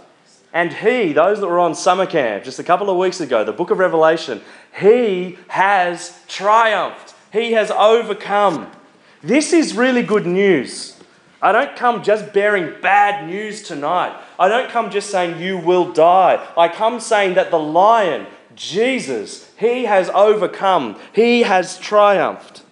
And 0.54 0.74
he, 0.74 1.14
those 1.14 1.40
that 1.42 1.48
were 1.48 1.60
on 1.60 1.76
summer 1.76 2.06
camp 2.06 2.44
just 2.44 2.58
a 2.58 2.64
couple 2.64 2.90
of 2.90 2.98
weeks 2.98 3.20
ago, 3.20 3.44
the 3.44 3.52
book 3.52 3.70
of 3.70 3.78
Revelation, 3.78 4.42
he 4.80 5.38
has 5.50 6.20
triumphed. 6.28 7.14
He 7.32 7.52
has 7.52 7.70
overcome. 7.70 8.72
This 9.22 9.52
is 9.54 9.76
really 9.76 10.04
good 10.04 10.26
news. 10.26 10.98
I 11.42 11.52
don't 11.52 11.76
come 11.76 12.02
just 12.02 12.34
bearing 12.34 12.74
bad 12.82 13.28
news 13.28 13.62
tonight. 13.62 14.20
I 14.40 14.48
don't 14.48 14.72
come 14.72 14.90
just 14.90 15.12
saying 15.12 15.40
you 15.40 15.58
will 15.58 15.92
die. 15.92 16.44
I 16.58 16.70
come 16.70 17.00
saying 17.00 17.36
that 17.36 17.52
the 17.52 17.60
lion, 17.60 18.26
Jesus, 18.56 19.52
he 19.60 19.86
has 19.86 20.10
overcome, 20.10 21.00
he 21.14 21.44
has 21.44 21.78
triumphed. 21.78 22.64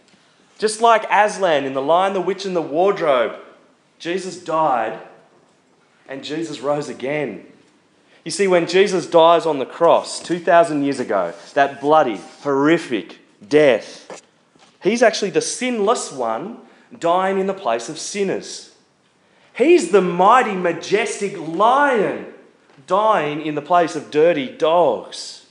Just 0.57 0.81
like 0.81 1.05
Aslan 1.11 1.65
in 1.65 1.73
The 1.73 1.81
Lion, 1.81 2.13
the 2.13 2.21
Witch, 2.21 2.45
and 2.45 2.55
the 2.55 2.61
Wardrobe, 2.61 3.37
Jesus 4.05 4.37
died 4.37 4.99
and 6.07 6.23
Jesus 6.23 6.59
rose 6.59 6.89
again. 6.89 7.43
You 8.23 8.29
see, 8.29 8.47
when 8.47 8.67
Jesus 8.67 9.07
dies 9.07 9.47
on 9.47 9.57
the 9.57 9.65
cross 9.65 10.19
2,000 10.19 10.83
years 10.83 10.99
ago, 10.99 11.33
that 11.55 11.81
bloody, 11.81 12.21
horrific 12.41 13.17
death, 13.49 14.21
he's 14.83 15.01
actually 15.01 15.31
the 15.31 15.41
sinless 15.41 16.11
one 16.11 16.59
dying 16.99 17.39
in 17.39 17.47
the 17.47 17.53
place 17.55 17.89
of 17.89 17.97
sinners. 17.97 18.75
He's 19.57 19.89
the 19.89 20.01
mighty, 20.01 20.53
majestic 20.53 21.35
lion 21.39 22.27
dying 22.85 23.43
in 23.43 23.55
the 23.55 23.61
place 23.63 23.95
of 23.95 24.11
dirty 24.11 24.55
dogs. 24.55 25.47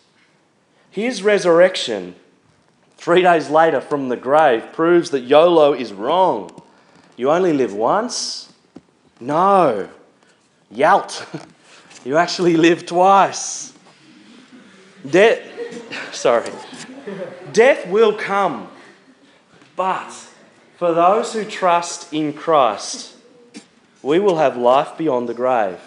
His 0.92 1.24
resurrection, 1.24 2.14
three 2.98 3.22
days 3.22 3.50
later 3.50 3.80
from 3.80 4.10
the 4.10 4.16
grave, 4.16 4.72
proves 4.72 5.10
that 5.10 5.22
YOLO 5.22 5.72
is 5.72 5.92
wrong. 5.92 6.53
You 7.16 7.30
only 7.30 7.52
live 7.52 7.74
once? 7.74 8.52
No. 9.20 9.88
Yalt. 10.72 11.26
You 12.04 12.18
actually 12.18 12.58
live 12.58 12.84
twice. 12.84 13.72
Death, 15.08 15.40
sorry. 16.12 16.50
Death 17.50 17.86
will 17.86 18.12
come. 18.12 18.68
But 19.74 20.10
for 20.76 20.92
those 20.92 21.32
who 21.32 21.46
trust 21.46 22.12
in 22.12 22.34
Christ, 22.34 23.16
we 24.02 24.18
will 24.18 24.36
have 24.36 24.56
life 24.56 24.98
beyond 24.98 25.30
the 25.30 25.34
grave. 25.34 25.80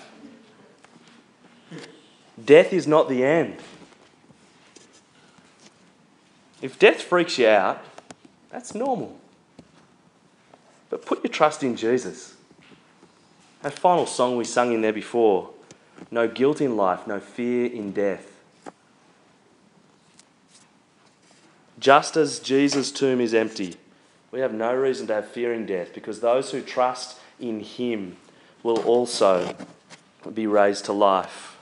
Death 2.43 2.73
is 2.73 2.87
not 2.87 3.09
the 3.09 3.23
end. 3.23 3.57
If 6.63 6.79
death 6.79 7.01
freaks 7.01 7.37
you 7.37 7.47
out, 7.47 7.83
that's 8.49 8.73
normal. 8.73 9.19
But 10.89 11.05
put 11.05 11.23
your 11.23 11.31
trust 11.31 11.63
in 11.63 11.75
Jesus. 11.75 12.35
That 13.61 13.73
final 13.73 14.05
song 14.05 14.37
we 14.37 14.43
sung 14.43 14.73
in 14.73 14.81
there 14.81 14.93
before 14.93 15.49
no 16.11 16.27
guilt 16.27 16.61
in 16.61 16.77
life, 16.77 17.07
no 17.07 17.19
fear 17.19 17.65
in 17.65 17.91
death. 17.91 18.33
Just 21.79 22.17
as 22.17 22.39
Jesus' 22.39 22.91
tomb 22.91 23.21
is 23.21 23.33
empty, 23.33 23.75
we 24.31 24.39
have 24.39 24.53
no 24.53 24.73
reason 24.73 25.07
to 25.07 25.13
have 25.13 25.27
fear 25.27 25.53
in 25.53 25.65
death 25.65 25.93
because 25.93 26.19
those 26.19 26.51
who 26.51 26.61
trust 26.61 27.19
in 27.39 27.59
him 27.59 28.17
will 28.63 28.79
also 28.83 29.55
be 30.33 30.47
raised 30.47 30.85
to 30.85 30.93
life. 30.93 31.57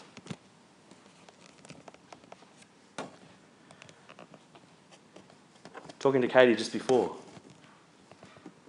Talking 6.00 6.22
to 6.22 6.28
Katie 6.28 6.56
just 6.56 6.72
before, 6.72 7.16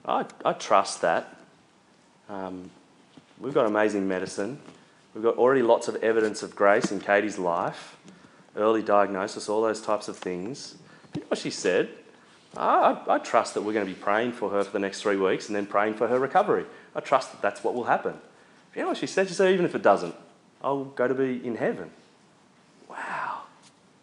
I, 0.07 0.25
I 0.45 0.53
trust 0.53 1.01
that. 1.03 1.37
Um, 2.29 2.71
we've 3.40 3.55
got 3.55 3.66
amazing 3.66 4.07
medicine. 4.07 4.59
We've 5.14 5.25
got 5.25 5.37
already 5.37 5.62
lots 5.62 5.88
of 5.88 5.97
evidence 5.97 6.42
of 6.42 6.55
grace 6.55 6.92
in 6.92 7.01
Katie's 7.01 7.38
life, 7.38 7.97
early 8.55 8.83
diagnosis, 8.83 9.49
all 9.49 9.62
those 9.62 9.81
types 9.81 10.09
of 10.09 10.16
things. 10.16 10.77
You 11.14 11.23
know 11.23 11.29
what 11.29 11.38
she 11.38 11.51
said? 11.51 11.88
I, 12.57 12.92
I, 13.07 13.14
I 13.14 13.19
trust 13.19 13.55
that 13.55 13.62
we're 13.62 13.73
going 13.73 13.87
to 13.87 13.92
be 13.92 13.99
praying 13.99 14.33
for 14.33 14.51
her 14.51 14.62
for 14.62 14.71
the 14.71 14.79
next 14.79 15.03
three 15.03 15.16
weeks 15.16 15.49
and 15.49 15.57
then 15.57 15.66
praying 15.66 15.95
for 15.95 16.07
her 16.09 16.19
recovery. 16.19 16.66
I 16.95 17.01
trust 17.01 17.33
that 17.33 17.42
that's 17.42 17.64
what 17.64 17.75
will 17.75 17.85
happen. 17.85 18.14
You 18.75 18.83
know 18.83 18.88
what 18.88 18.99
she 18.99 19.07
said? 19.07 19.29
She 19.29 19.35
said, 19.35 19.53
even 19.53 19.64
if 19.64 19.75
it 19.75 19.83
doesn't, 19.83 20.14
I'll 20.62 20.85
go 20.85 21.09
to 21.09 21.14
be 21.14 21.45
in 21.45 21.57
heaven. 21.57 21.90
Wow. 22.88 23.42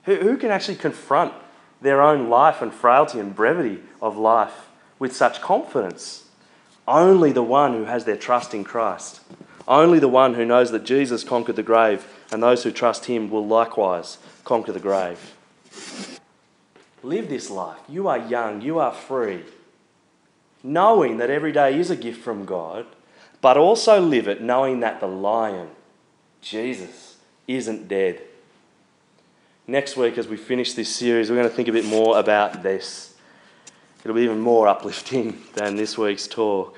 Who, 0.06 0.16
who 0.16 0.38
can 0.38 0.50
actually 0.50 0.76
confront 0.76 1.34
their 1.82 2.02
own 2.02 2.30
life 2.30 2.62
and 2.62 2.74
frailty 2.74 3.20
and 3.20 3.36
brevity 3.36 3.82
of 4.02 4.18
life 4.18 4.70
with 5.04 5.13
such 5.13 5.42
confidence? 5.42 6.24
Only 6.88 7.34
the 7.34 7.44
one 7.44 7.74
who 7.74 7.84
has 7.84 8.06
their 8.06 8.16
trust 8.16 8.54
in 8.54 8.63
Christ. 8.63 9.20
Only 9.68 10.00
the 10.00 10.08
one 10.08 10.36
who 10.36 10.46
knows 10.46 10.72
that 10.72 10.86
Jesus 10.86 11.26
conquered 11.26 11.58
the 11.58 11.62
grave 11.62 12.08
and 12.32 12.42
those 12.42 12.63
who 12.63 12.72
trust 12.72 13.04
him 13.04 13.30
will 13.30 13.46
likewise 13.46 14.18
conquer 14.46 14.72
the 14.72 14.80
grave. 14.80 15.36
Live 17.04 17.28
this 17.28 17.50
life. 17.50 17.80
You 17.89 18.08
are 18.08 18.18
young, 18.18 18.62
you 18.62 18.80
are 18.80 18.94
free, 18.94 19.42
knowing 20.63 21.18
that 21.18 21.30
every 21.30 21.52
day 21.52 21.78
is 21.78 21.92
a 21.92 21.98
gift 21.98 22.22
from 22.22 22.46
God, 22.46 22.86
but 23.42 23.58
also 23.58 24.00
live 24.00 24.30
it 24.30 24.42
knowing 24.42 24.80
that 24.80 25.02
the 25.02 25.08
lion, 25.08 25.68
Jesus, 26.39 27.18
isn't 27.46 27.89
dead. 27.89 28.22
Next 29.68 29.98
week, 29.98 30.18
as 30.18 30.30
we 30.30 30.38
finish 30.38 30.76
this 30.76 30.96
series, 30.96 31.30
we're 31.30 31.36
going 31.36 31.50
to 31.50 31.54
think 31.54 31.68
a 31.68 31.74
bit 31.74 31.84
more 31.84 32.18
about 32.18 32.63
this. 32.63 33.12
It'll 34.04 34.16
be 34.16 34.24
even 34.24 34.39
more 34.39 34.68
uplifting 34.68 35.42
than 35.54 35.76
this 35.76 35.98
week's 35.98 36.28
talk. 36.28 36.78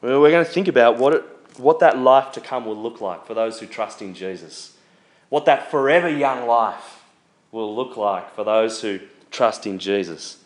We're 0.00 0.30
going 0.30 0.44
to 0.44 0.50
think 0.50 0.68
about 0.68 0.98
what, 0.98 1.14
it, 1.14 1.24
what 1.58 1.80
that 1.80 1.98
life 1.98 2.32
to 2.32 2.40
come 2.40 2.64
will 2.64 2.80
look 2.80 3.00
like 3.00 3.26
for 3.26 3.34
those 3.34 3.60
who 3.60 3.66
trust 3.66 4.00
in 4.00 4.14
Jesus. 4.14 4.76
What 5.28 5.44
that 5.44 5.70
forever 5.70 6.08
young 6.08 6.46
life 6.46 7.02
will 7.52 7.74
look 7.74 7.96
like 7.96 8.34
for 8.34 8.44
those 8.44 8.80
who 8.80 9.00
trust 9.30 9.66
in 9.66 9.78
Jesus. 9.78 10.38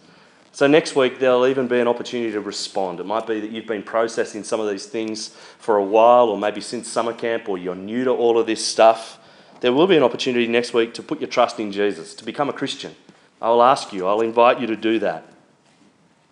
So, 0.52 0.66
next 0.66 0.94
week, 0.94 1.18
there'll 1.18 1.46
even 1.46 1.66
be 1.66 1.80
an 1.80 1.88
opportunity 1.88 2.32
to 2.32 2.40
respond. 2.40 3.00
It 3.00 3.06
might 3.06 3.26
be 3.26 3.40
that 3.40 3.50
you've 3.50 3.66
been 3.66 3.82
processing 3.82 4.44
some 4.44 4.60
of 4.60 4.70
these 4.70 4.86
things 4.86 5.28
for 5.58 5.76
a 5.76 5.84
while, 5.84 6.28
or 6.28 6.38
maybe 6.38 6.60
since 6.60 6.88
summer 6.88 7.12
camp, 7.12 7.48
or 7.48 7.58
you're 7.58 7.74
new 7.74 8.04
to 8.04 8.10
all 8.10 8.38
of 8.38 8.46
this 8.46 8.64
stuff. 8.64 9.18
There 9.60 9.72
will 9.72 9.86
be 9.86 9.96
an 9.96 10.02
opportunity 10.02 10.46
next 10.46 10.72
week 10.72 10.94
to 10.94 11.02
put 11.02 11.20
your 11.20 11.28
trust 11.28 11.58
in 11.58 11.72
Jesus, 11.72 12.14
to 12.14 12.24
become 12.24 12.48
a 12.48 12.52
Christian. 12.52 12.94
I'll 13.42 13.62
ask 13.62 13.92
you, 13.92 14.06
I'll 14.06 14.20
invite 14.20 14.60
you 14.60 14.66
to 14.68 14.76
do 14.76 15.00
that. 15.00 15.33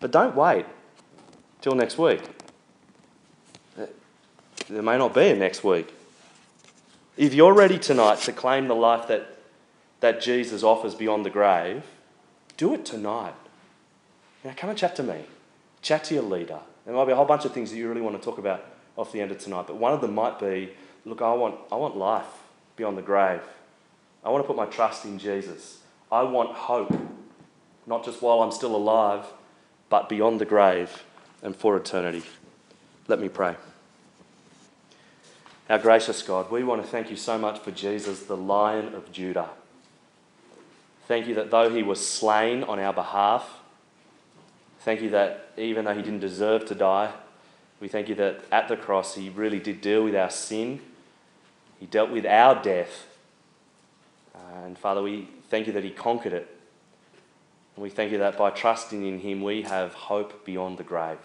But 0.03 0.11
don't 0.11 0.35
wait 0.35 0.67
till 1.61 1.77
next 1.77 1.97
week. 1.97 2.21
There 4.69 4.83
may 4.83 4.99
not 4.99 5.15
be 5.15 5.29
a 5.29 5.37
next 5.37 5.62
week. 5.62 5.95
If 7.17 7.35
you're 7.35 7.55
ready 7.55 7.79
tonight 7.79 8.19
to 8.23 8.33
claim 8.33 8.67
the 8.67 8.75
life 8.75 9.07
that, 9.07 9.38
that 10.01 10.21
Jesus 10.21 10.65
offers 10.65 10.97
beyond 10.97 11.25
the 11.25 11.31
grave, 11.31 11.85
do 12.57 12.75
it 12.75 12.85
tonight. 12.85 13.35
Now, 14.43 14.55
come 14.57 14.71
and 14.71 14.79
chat 14.79 14.97
to 14.97 15.05
me. 15.05 15.21
Chat 15.83 16.03
to 16.05 16.15
your 16.15 16.25
leader. 16.25 16.59
There 16.85 16.95
might 16.95 17.05
be 17.05 17.12
a 17.12 17.17
whole 17.17 17.25
bunch 17.25 17.45
of 17.45 17.53
things 17.53 17.71
that 17.71 17.77
you 17.77 17.88
really 17.88 18.01
want 18.01 18.21
to 18.21 18.25
talk 18.25 18.38
about 18.38 18.65
off 18.97 19.12
the 19.12 19.21
end 19.21 19.31
of 19.31 19.38
tonight, 19.38 19.67
but 19.69 19.77
one 19.77 19.93
of 19.93 20.01
them 20.01 20.15
might 20.17 20.41
be 20.41 20.71
look, 21.05 21.23
I 21.23 21.33
want, 21.33 21.55
I 21.71 21.77
want 21.77 21.97
life 21.97 22.27
beyond 22.75 22.99
the 22.99 23.03
grave. 23.03 23.43
I 24.25 24.31
want 24.31 24.43
to 24.43 24.49
put 24.49 24.57
my 24.57 24.67
trust 24.67 25.05
in 25.05 25.21
Jesus. 25.21 25.79
I 26.11 26.25
want 26.25 26.51
hope, 26.57 26.93
not 27.87 28.05
just 28.05 28.21
while 28.21 28.43
I'm 28.43 28.51
still 28.51 28.75
alive, 28.75 29.27
but 29.92 30.09
beyond 30.09 30.40
the 30.40 30.46
grave 30.46 31.05
and 31.42 31.55
for 31.55 31.76
eternity. 31.76 32.22
Let 33.09 33.20
me 33.20 33.28
pray. 33.28 33.57
Our 35.68 35.78
gracious 35.78 36.22
God, 36.22 36.50
we 36.50 36.64
want 36.64 36.81
to 36.81 36.88
thank 36.88 37.11
you 37.11 37.16
so 37.16 37.37
much 37.37 37.59
for 37.59 37.72
Jesus, 37.72 38.22
the 38.22 38.35
Lion 38.35 38.94
of 38.94 39.12
Judah. 39.12 39.50
Thank 41.07 41.26
you 41.26 41.35
that 41.35 41.50
though 41.50 41.68
he 41.68 41.83
was 41.83 42.09
slain 42.09 42.64
on 42.64 42.78
our 42.78 42.94
behalf, 42.94 43.46
thank 44.81 45.02
you 45.02 45.11
that 45.11 45.50
even 45.59 45.85
though 45.85 45.94
he 45.94 46.00
didn't 46.00 46.20
deserve 46.20 46.64
to 46.68 46.74
die, 46.74 47.12
we 47.78 47.87
thank 47.87 48.09
you 48.09 48.14
that 48.14 48.46
at 48.50 48.68
the 48.68 48.78
cross 48.78 49.14
he 49.14 49.28
really 49.28 49.59
did 49.59 49.83
deal 49.83 50.05
with 50.05 50.16
our 50.16 50.31
sin. 50.31 50.81
He 51.78 51.85
dealt 51.85 52.09
with 52.09 52.24
our 52.24 52.62
death. 52.62 53.09
And 54.64 54.78
Father, 54.78 55.02
we 55.02 55.28
thank 55.50 55.66
you 55.66 55.74
that 55.74 55.85
he 55.85 55.90
conquered 55.90 56.33
it. 56.33 56.62
And 57.76 57.82
we 57.82 57.90
thank 57.90 58.12
you 58.12 58.18
that 58.18 58.37
by 58.37 58.50
trusting 58.50 59.04
in 59.06 59.20
him, 59.20 59.42
we 59.42 59.62
have 59.62 59.94
hope 59.94 60.44
beyond 60.44 60.78
the 60.78 60.85
grave. 60.85 61.18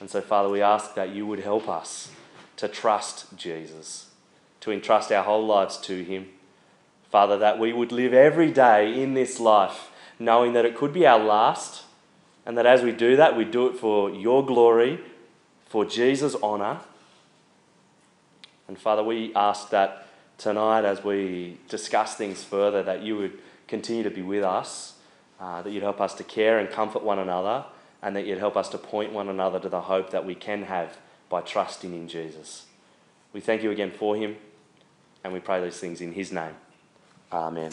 And 0.00 0.08
so, 0.10 0.20
Father, 0.20 0.48
we 0.48 0.62
ask 0.62 0.94
that 0.94 1.14
you 1.14 1.26
would 1.26 1.40
help 1.40 1.68
us 1.68 2.10
to 2.56 2.68
trust 2.68 3.36
Jesus, 3.36 4.10
to 4.60 4.72
entrust 4.72 5.12
our 5.12 5.24
whole 5.24 5.46
lives 5.46 5.76
to 5.78 6.02
Him. 6.02 6.28
Father, 7.10 7.38
that 7.38 7.58
we 7.58 7.72
would 7.72 7.92
live 7.92 8.12
every 8.12 8.50
day 8.50 9.02
in 9.02 9.14
this 9.14 9.40
life 9.40 9.90
knowing 10.18 10.52
that 10.52 10.66
it 10.66 10.76
could 10.76 10.92
be 10.92 11.06
our 11.06 11.18
last, 11.18 11.84
and 12.44 12.56
that 12.56 12.66
as 12.66 12.82
we 12.82 12.92
do 12.92 13.16
that, 13.16 13.36
we 13.36 13.44
do 13.44 13.66
it 13.66 13.76
for 13.76 14.10
your 14.10 14.44
glory, 14.44 15.00
for 15.66 15.84
Jesus' 15.86 16.36
honour. 16.42 16.80
And 18.68 18.78
Father, 18.78 19.02
we 19.02 19.34
ask 19.34 19.70
that 19.70 20.06
tonight, 20.36 20.84
as 20.84 21.02
we 21.02 21.58
discuss 21.68 22.14
things 22.14 22.44
further, 22.44 22.82
that 22.82 23.02
you 23.02 23.16
would 23.16 23.38
continue 23.66 24.02
to 24.02 24.10
be 24.10 24.22
with 24.22 24.44
us, 24.44 24.94
uh, 25.40 25.62
that 25.62 25.70
you'd 25.70 25.82
help 25.82 26.00
us 26.00 26.14
to 26.14 26.24
care 26.24 26.58
and 26.58 26.70
comfort 26.70 27.02
one 27.02 27.18
another, 27.18 27.64
and 28.02 28.14
that 28.14 28.26
you'd 28.26 28.38
help 28.38 28.56
us 28.56 28.68
to 28.70 28.78
point 28.78 29.12
one 29.12 29.28
another 29.28 29.58
to 29.58 29.68
the 29.68 29.82
hope 29.82 30.10
that 30.10 30.24
we 30.26 30.34
can 30.34 30.64
have 30.64 30.98
by 31.28 31.40
trusting 31.40 31.94
in 31.94 32.08
Jesus. 32.08 32.66
We 33.32 33.40
thank 33.40 33.62
you 33.62 33.70
again 33.70 33.92
for 33.92 34.16
him, 34.16 34.36
and 35.24 35.32
we 35.32 35.40
pray 35.40 35.62
these 35.62 35.78
things 35.78 36.00
in 36.00 36.12
his 36.12 36.32
name. 36.32 36.54
Amen. 37.32 37.72